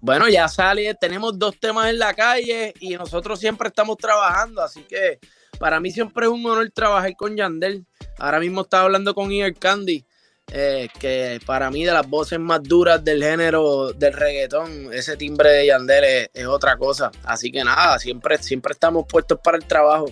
Bueno, 0.01 0.27
ya 0.27 0.47
sale, 0.47 0.93
tenemos 0.95 1.37
dos 1.37 1.59
temas 1.59 1.89
en 1.89 1.99
la 1.99 2.13
calle 2.13 2.73
y 2.79 2.95
nosotros 2.95 3.39
siempre 3.39 3.67
estamos 3.67 3.97
trabajando, 3.97 4.61
así 4.63 4.81
que 4.81 5.19
para 5.59 5.79
mí 5.79 5.91
siempre 5.91 6.25
es 6.25 6.31
un 6.31 6.43
honor 6.43 6.71
trabajar 6.71 7.15
con 7.15 7.37
Yandel. 7.37 7.85
Ahora 8.17 8.39
mismo 8.39 8.61
estaba 8.61 8.85
hablando 8.85 9.13
con 9.13 9.31
Ear 9.31 9.53
Candy, 9.53 10.03
eh, 10.51 10.89
que 10.99 11.39
para 11.45 11.71
mí 11.71 11.85
de 11.85 11.93
las 11.93 12.07
voces 12.07 12.39
más 12.39 12.61
duras 12.61 13.03
del 13.03 13.23
género 13.23 13.93
del 13.93 14.13
reggaetón, 14.13 14.93
ese 14.93 15.15
timbre 15.17 15.49
de 15.49 15.67
Yandel 15.67 16.29
es, 16.33 16.45
otra 16.45 16.77
cosa. 16.77 17.09
Así 17.23 17.51
que 17.51 17.63
nada, 17.63 17.97
siempre, 17.99 18.37
siempre 18.37 18.73
estamos 18.73 19.05
puestos 19.07 19.39
para 19.43 19.57
el 19.57 19.65
trabajo. 19.65 20.05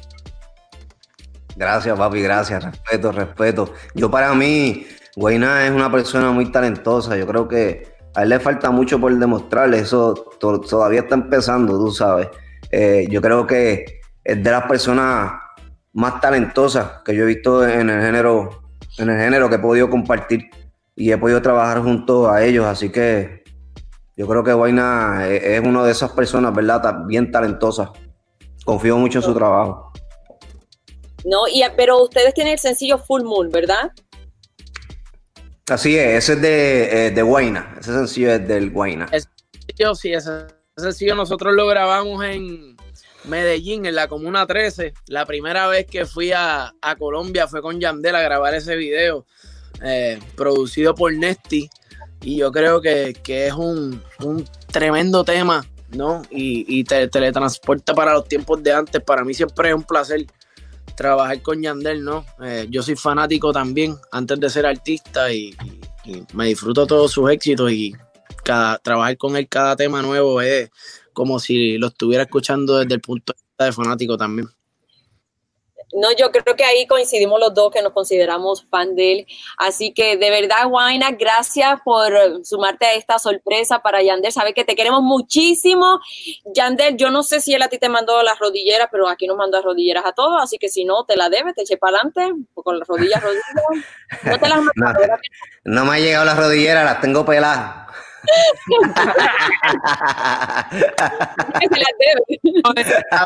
Gracias, 1.55 1.97
papi, 1.97 2.21
gracias. 2.21 2.63
Respeto, 2.63 3.11
respeto. 3.11 3.73
Yo 3.93 4.09
para 4.09 4.33
mí, 4.33 4.87
Guayna 5.15 5.65
es 5.65 5.71
una 5.71 5.91
persona 5.91 6.31
muy 6.31 6.51
talentosa. 6.51 7.17
Yo 7.17 7.27
creo 7.27 7.47
que 7.47 7.83
a 8.15 8.23
él 8.23 8.29
le 8.29 8.39
falta 8.39 8.71
mucho 8.71 8.99
por 8.99 9.13
demostrarle. 9.17 9.79
Eso 9.79 10.13
to- 10.39 10.61
todavía 10.61 11.01
está 11.01 11.15
empezando, 11.15 11.77
tú 11.77 11.91
sabes. 11.91 12.29
Eh, 12.71 13.07
yo 13.09 13.21
creo 13.21 13.45
que 13.45 13.99
es 14.23 14.41
de 14.43 14.51
las 14.51 14.63
personas 14.67 15.33
más 15.91 16.21
talentosas 16.21 17.01
que 17.03 17.13
yo 17.15 17.23
he 17.23 17.27
visto 17.27 17.67
en 17.67 17.89
el 17.89 18.01
género, 18.01 18.68
en 18.99 19.09
el 19.09 19.17
género 19.17 19.49
que 19.49 19.55
he 19.55 19.59
podido 19.59 19.89
compartir 19.89 20.49
y 20.95 21.11
he 21.11 21.17
podido 21.17 21.41
trabajar 21.41 21.81
junto 21.81 22.29
a 22.29 22.43
ellos. 22.43 22.65
Así 22.65 22.89
que 22.89 23.43
yo 24.15 24.27
creo 24.27 24.43
que 24.43 24.53
Guayna 24.53 25.27
es, 25.27 25.43
es 25.43 25.59
una 25.61 25.83
de 25.83 25.91
esas 25.91 26.11
personas, 26.11 26.53
¿verdad? 26.53 27.05
Bien 27.07 27.31
talentosas. 27.31 27.89
Confío 28.65 28.97
mucho 28.97 29.19
en 29.19 29.23
su 29.23 29.33
trabajo. 29.33 29.91
No, 31.25 31.47
y, 31.47 31.63
pero 31.75 32.03
ustedes 32.03 32.33
tienen 32.33 32.53
el 32.53 32.59
sencillo 32.59 32.97
Full 32.97 33.23
Moon, 33.23 33.49
¿verdad? 33.49 33.91
Así 35.69 35.97
es, 35.97 36.23
ese 36.23 36.33
es 36.33 36.41
de, 36.41 37.07
eh, 37.07 37.11
de 37.11 37.21
Guayna. 37.21 37.75
Ese 37.79 37.93
sencillo 37.93 38.31
es 38.31 38.47
del 38.47 38.71
Guayna. 38.71 39.07
Yo 39.77 39.93
sí, 39.95 40.13
ese 40.13 40.47
sencillo 40.77 41.15
nosotros 41.15 41.53
lo 41.53 41.67
grabamos 41.67 42.23
en 42.25 42.75
Medellín, 43.25 43.85
en 43.85 43.95
la 43.95 44.07
Comuna 44.07 44.45
13. 44.45 44.93
La 45.07 45.25
primera 45.25 45.67
vez 45.67 45.85
que 45.85 46.05
fui 46.05 46.31
a, 46.31 46.73
a 46.81 46.95
Colombia 46.95 47.47
fue 47.47 47.61
con 47.61 47.79
Yandel 47.79 48.15
a 48.15 48.21
grabar 48.21 48.53
ese 48.53 48.75
video, 48.75 49.25
eh, 49.83 50.19
producido 50.35 50.95
por 50.95 51.13
Nesty. 51.13 51.69
Y 52.21 52.37
yo 52.37 52.51
creo 52.51 52.81
que, 52.81 53.15
que 53.23 53.47
es 53.47 53.53
un, 53.53 54.01
un 54.19 54.45
tremendo 54.71 55.23
tema, 55.23 55.65
¿no? 55.91 56.21
Y, 56.29 56.65
y 56.67 56.83
te 56.83 57.07
teletransporta 57.07 57.93
para 57.93 58.13
los 58.13 58.27
tiempos 58.27 58.61
de 58.61 58.73
antes. 58.73 59.01
Para 59.01 59.23
mí 59.23 59.33
siempre 59.33 59.69
es 59.69 59.75
un 59.75 59.83
placer 59.83 60.25
trabajar 60.95 61.41
con 61.41 61.61
Yandel, 61.61 62.03
¿no? 62.03 62.25
Eh, 62.43 62.67
yo 62.69 62.83
soy 62.83 62.97
fanático 62.97 63.53
también, 63.53 63.95
antes 64.11 64.37
de 64.37 64.49
ser 64.49 64.65
artista, 64.65 65.31
y 65.31 65.55
me 66.33 66.47
disfruto 66.47 66.85
todos 66.85 67.11
sus 67.11 67.31
éxitos 67.31 67.71
y 67.71 67.95
cada, 68.43 68.77
trabajar 68.79 69.17
con 69.17 69.35
él 69.35 69.47
cada 69.47 69.75
tema 69.75 70.01
nuevo 70.01 70.41
es 70.41 70.69
como 71.19 71.37
si 71.37 71.77
lo 71.77 71.87
estuviera 71.87 72.23
escuchando 72.23 72.77
desde 72.77 72.93
el 72.93 73.01
punto 73.01 73.33
de 73.33 73.39
vista 73.43 73.65
de 73.65 73.73
fanático 73.73 74.15
también. 74.15 74.47
No, 75.91 76.15
yo 76.17 76.31
creo 76.31 76.55
que 76.55 76.63
ahí 76.63 76.87
coincidimos 76.87 77.37
los 77.41 77.53
dos 77.53 77.73
que 77.73 77.81
nos 77.81 77.91
consideramos 77.91 78.63
fan 78.69 78.95
de 78.95 79.11
él. 79.11 79.27
Así 79.57 79.91
que 79.91 80.15
de 80.15 80.29
verdad, 80.29 80.69
Guaina, 80.69 81.11
gracias 81.11 81.81
por 81.83 82.13
sumarte 82.45 82.85
a 82.85 82.93
esta 82.93 83.19
sorpresa 83.19 83.79
para 83.79 84.01
Yandel. 84.01 84.31
Sabes 84.31 84.53
que 84.53 84.63
te 84.63 84.77
queremos 84.77 85.01
muchísimo. 85.01 85.99
Yandel, 86.55 86.95
yo 86.95 87.11
no 87.11 87.21
sé 87.21 87.41
si 87.41 87.53
él 87.53 87.63
a 87.63 87.67
ti 87.67 87.77
te 87.77 87.89
mandó 87.89 88.23
las 88.23 88.39
rodilleras, 88.39 88.87
pero 88.89 89.09
aquí 89.09 89.27
nos 89.27 89.35
mandó 89.35 89.57
las 89.57 89.65
rodilleras 89.65 90.05
a 90.05 90.13
todos. 90.13 90.41
Así 90.41 90.57
que 90.57 90.69
si 90.69 90.85
no, 90.85 91.03
te 91.03 91.17
la 91.17 91.27
debes, 91.27 91.53
te 91.53 91.63
eché 91.63 91.75
para 91.75 91.97
adelante 91.97 92.31
con 92.53 92.79
las 92.79 92.87
rodillas, 92.87 93.21
rodillas. 93.21 93.43
No 94.23 94.39
te 94.39 94.47
las. 94.47 94.59
No 95.65 95.83
me 95.83 95.97
ha 95.97 95.99
llegado 95.99 96.23
las 96.23 96.37
rodilleras, 96.37 96.85
las 96.85 97.01
tengo 97.01 97.25
peladas. 97.25 97.89
A 103.11 103.23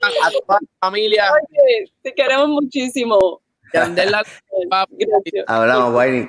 toda 0.00 0.10
la 0.48 0.58
familia, 0.80 1.32
Oye, 1.32 1.92
Te 2.02 2.12
queremos 2.14 2.48
muchísimo. 2.48 3.40
Gracias. 3.72 4.42
Hablamos, 5.46 5.92
Guayni. 5.92 6.28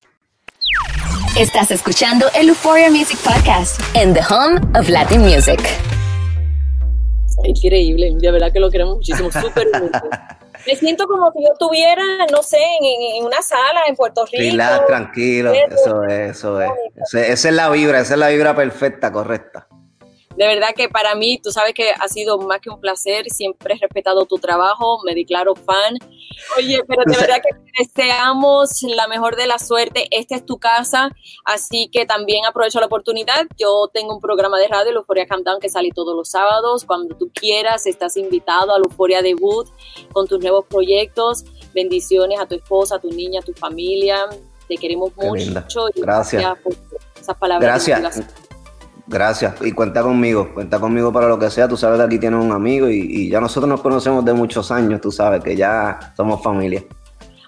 Estás 1.37 1.71
escuchando 1.71 2.27
el 2.35 2.49
Euphoria 2.49 2.89
Music 2.91 3.17
Podcast 3.19 3.79
en 3.93 4.13
The 4.13 4.21
Home 4.29 4.59
of 4.77 4.89
Latin 4.89 5.21
Music. 5.21 5.59
Increíble, 7.43 8.13
de 8.17 8.31
verdad 8.31 8.51
que 8.51 8.59
lo 8.59 8.69
queremos 8.69 8.97
muchísimo, 8.97 9.31
súper 9.41 9.67
Me 10.67 10.75
siento 10.75 11.07
como 11.07 11.31
si 11.31 11.43
yo 11.43 11.53
estuviera, 11.53 12.03
no 12.31 12.43
sé, 12.43 12.59
en, 12.59 13.25
una 13.25 13.41
sala 13.41 13.81
en 13.87 13.95
Puerto 13.95 14.25
Rico. 14.25 14.63
tranquilo, 14.87 15.53
eso 15.53 16.03
es, 16.03 16.37
eso 16.37 16.61
es. 16.61 16.69
Esa 17.13 17.49
es 17.49 17.55
la 17.55 17.69
vibra, 17.69 17.99
esa 17.99 18.13
es 18.13 18.19
la 18.19 18.29
vibra 18.29 18.55
perfecta, 18.55 19.11
correcta 19.11 19.67
de 20.41 20.47
verdad 20.47 20.69
que 20.75 20.89
para 20.89 21.13
mí, 21.13 21.39
tú 21.39 21.51
sabes 21.51 21.75
que 21.75 21.91
ha 21.91 22.07
sido 22.07 22.39
más 22.39 22.61
que 22.61 22.71
un 22.71 22.81
placer, 22.81 23.29
siempre 23.29 23.75
he 23.75 23.77
respetado 23.77 24.25
tu 24.25 24.39
trabajo, 24.39 24.97
me 25.05 25.13
declaro 25.13 25.53
fan. 25.53 25.99
Oye, 26.57 26.81
pero 26.87 27.03
de 27.05 27.15
verdad 27.15 27.43
que 27.43 27.55
deseamos 27.77 28.81
la 28.81 29.07
mejor 29.07 29.35
de 29.35 29.45
la 29.45 29.59
suerte, 29.59 30.07
esta 30.09 30.35
es 30.35 30.43
tu 30.43 30.57
casa, 30.57 31.11
así 31.45 31.89
que 31.91 32.07
también 32.07 32.43
aprovecho 32.47 32.79
la 32.79 32.87
oportunidad, 32.87 33.45
yo 33.55 33.87
tengo 33.93 34.15
un 34.15 34.19
programa 34.19 34.57
de 34.57 34.67
radio, 34.67 34.91
Euphoria 34.93 35.27
Countdown, 35.27 35.59
que 35.59 35.69
sale 35.69 35.91
todos 35.93 36.15
los 36.15 36.31
sábados, 36.31 36.85
cuando 36.85 37.15
tú 37.15 37.29
quieras, 37.31 37.85
estás 37.85 38.17
invitado 38.17 38.73
a 38.73 38.79
Euphoria 38.79 39.21
Debut 39.21 39.67
con 40.11 40.27
tus 40.27 40.39
nuevos 40.39 40.65
proyectos, 40.65 41.45
bendiciones 41.75 42.39
a 42.39 42.47
tu 42.47 42.55
esposa, 42.55 42.95
a 42.95 42.99
tu 42.99 43.11
niña, 43.11 43.41
a 43.41 43.43
tu 43.43 43.53
familia, 43.53 44.27
te 44.67 44.75
queremos 44.75 45.15
mucho. 45.15 45.85
gracias. 45.97 46.41
gracias 46.41 46.57
por 46.63 46.73
esas 47.21 47.37
palabras. 47.37 47.85
Gracias. 47.85 48.50
Gracias. 49.11 49.55
Y 49.61 49.73
cuenta 49.73 50.01
conmigo, 50.01 50.53
cuenta 50.53 50.79
conmigo 50.79 51.11
para 51.11 51.27
lo 51.27 51.37
que 51.37 51.49
sea. 51.49 51.67
Tú 51.67 51.75
sabes 51.75 51.99
que 51.99 52.05
aquí 52.05 52.17
tienes 52.17 52.41
un 52.41 52.53
amigo 52.53 52.87
y, 52.89 53.29
ya 53.29 53.41
nosotros 53.41 53.69
nos 53.69 53.81
conocemos 53.81 54.23
de 54.23 54.31
muchos 54.31 54.71
años, 54.71 55.01
tú 55.01 55.11
sabes 55.11 55.43
que 55.43 55.53
ya 55.53 56.13
somos 56.15 56.41
familia. 56.41 56.81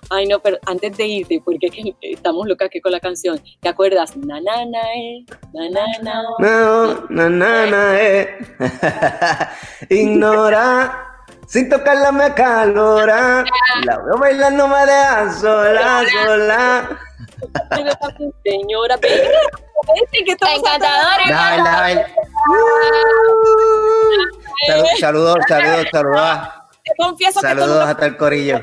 Ay, 0.09 0.27
no, 0.27 0.39
pero 0.39 0.57
antes 0.65 0.97
de 0.97 1.07
irte, 1.07 1.41
porque 1.43 1.69
estamos 2.01 2.45
locas 2.45 2.69
que 2.69 2.81
con 2.81 2.91
la 2.91 2.99
canción, 2.99 3.39
¿te 3.61 3.69
acuerdas? 3.69 4.15
Na, 4.17 4.41
na, 4.41 4.65
na, 4.65 4.81
eh, 4.93 5.25
na, 5.53 5.69
na, 5.69 5.85
na. 6.03 6.23
No, 6.39 7.07
na, 7.09 7.29
na, 7.29 7.65
na, 7.65 8.01
eh. 8.01 8.37
Ignora. 9.89 11.12
Sin 11.47 11.69
tocarla 11.69 12.11
me 12.11 12.25
acalora. 12.25 13.43
La 13.85 13.97
veo 13.99 14.17
bailando 14.17 14.67
me 14.67 14.85
deja 14.85 15.31
sola, 15.33 16.03
sola. 16.25 16.99
Señora, 18.43 18.97
Encantadora. 20.55 22.07
Saludos, 24.99 25.43
saludos, 25.47 25.85
saludos. 25.91 26.39
Te 26.83 26.91
confieso 26.97 27.39
saludos 27.41 27.87
hasta 27.87 28.05
el 28.05 28.17
corillo. 28.17 28.61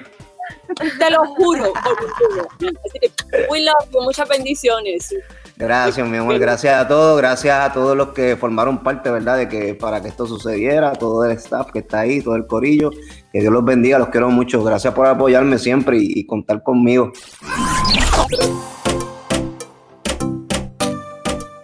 Te 0.99 1.11
lo 1.11 1.25
juro, 1.35 1.73
Así 1.75 2.99
que, 3.01 3.47
muy 3.49 3.67
muchas 4.03 4.29
bendiciones. 4.29 5.15
Gracias, 5.57 6.09
mi 6.09 6.17
amor. 6.17 6.39
Gracias 6.39 6.75
a 6.75 6.89
todos. 6.89 7.19
Gracias 7.19 7.55
a 7.55 7.73
todos 7.73 7.95
los 7.95 8.09
que 8.11 8.35
formaron 8.37 8.83
parte, 8.83 9.11
¿verdad? 9.11 9.37
De 9.37 9.49
que 9.49 9.75
para 9.75 10.01
que 10.01 10.09
esto 10.09 10.27
sucediera, 10.27 10.93
todo 10.93 11.25
el 11.27 11.33
staff 11.33 11.71
que 11.71 11.81
está 11.81 12.01
ahí, 12.01 12.23
todo 12.23 12.35
el 12.37 12.47
corillo. 12.47 12.91
Que 13.31 13.41
Dios 13.41 13.53
los 13.53 13.65
bendiga, 13.65 13.99
los 13.99 14.09
quiero 14.09 14.31
mucho. 14.31 14.65
Gracias 14.65 14.95
por 14.95 15.07
apoyarme 15.07 15.59
siempre 15.59 15.99
y 16.01 16.25
contar 16.25 16.63
conmigo. 16.63 17.13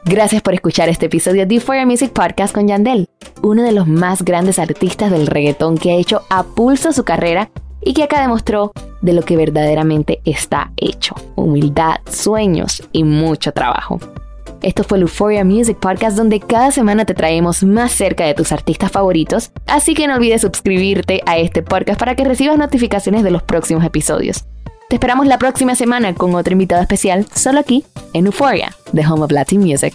Gracias 0.05 0.41
por 0.43 0.55
escuchar 0.55 0.89
este 0.89 1.07
episodio 1.07 1.47
de 1.47 1.59
For 1.59 1.85
Music 1.85 2.13
Podcast 2.13 2.55
con 2.55 2.69
Yandel, 2.69 3.09
uno 3.43 3.63
de 3.63 3.73
los 3.73 3.89
más 3.89 4.23
grandes 4.23 4.59
artistas 4.59 5.11
del 5.11 5.27
reggaetón 5.27 5.79
que 5.79 5.91
ha 5.91 5.97
hecho 5.97 6.23
a 6.31 6.45
pulso 6.45 6.93
su 6.93 7.03
carrera 7.03 7.51
y 7.87 7.95
que 7.95 8.03
acá 8.03 8.21
demostró 8.21 8.73
de 9.01 9.13
lo 9.13 9.23
que 9.23 9.37
verdaderamente 9.37 10.21
está 10.25 10.73
hecho. 10.77 11.15
Humildad, 11.37 11.99
sueños 12.11 12.83
y 12.91 13.05
mucho 13.05 13.53
trabajo. 13.53 14.01
Esto 14.61 14.83
fue 14.83 14.99
el 14.99 15.03
Euphoria 15.03 15.45
Music 15.45 15.79
Podcast 15.79 16.17
donde 16.17 16.41
cada 16.41 16.73
semana 16.73 17.05
te 17.05 17.15
traemos 17.15 17.63
más 17.63 17.93
cerca 17.93 18.25
de 18.25 18.35
tus 18.35 18.51
artistas 18.51 18.91
favoritos, 18.91 19.53
así 19.69 19.95
que 19.95 20.09
no 20.09 20.17
olvides 20.17 20.41
suscribirte 20.41 21.23
a 21.27 21.39
este 21.39 21.63
podcast 21.63 22.01
para 22.01 22.17
que 22.17 22.25
recibas 22.25 22.59
notificaciones 22.59 23.23
de 23.23 23.31
los 23.31 23.45
próximos 23.45 23.85
episodios. 23.85 24.45
Te 24.89 24.97
esperamos 24.97 25.29
la 25.29 25.39
próxima 25.39 25.77
semana 25.77 26.13
con 26.13 26.35
otro 26.35 26.55
invitado 26.55 26.83
especial, 26.83 27.25
solo 27.33 27.61
aquí 27.61 27.85
en 28.15 28.27
Euphoria, 28.27 28.75
The 28.93 29.07
Home 29.07 29.23
of 29.23 29.31
Latin 29.31 29.61
Music. 29.61 29.95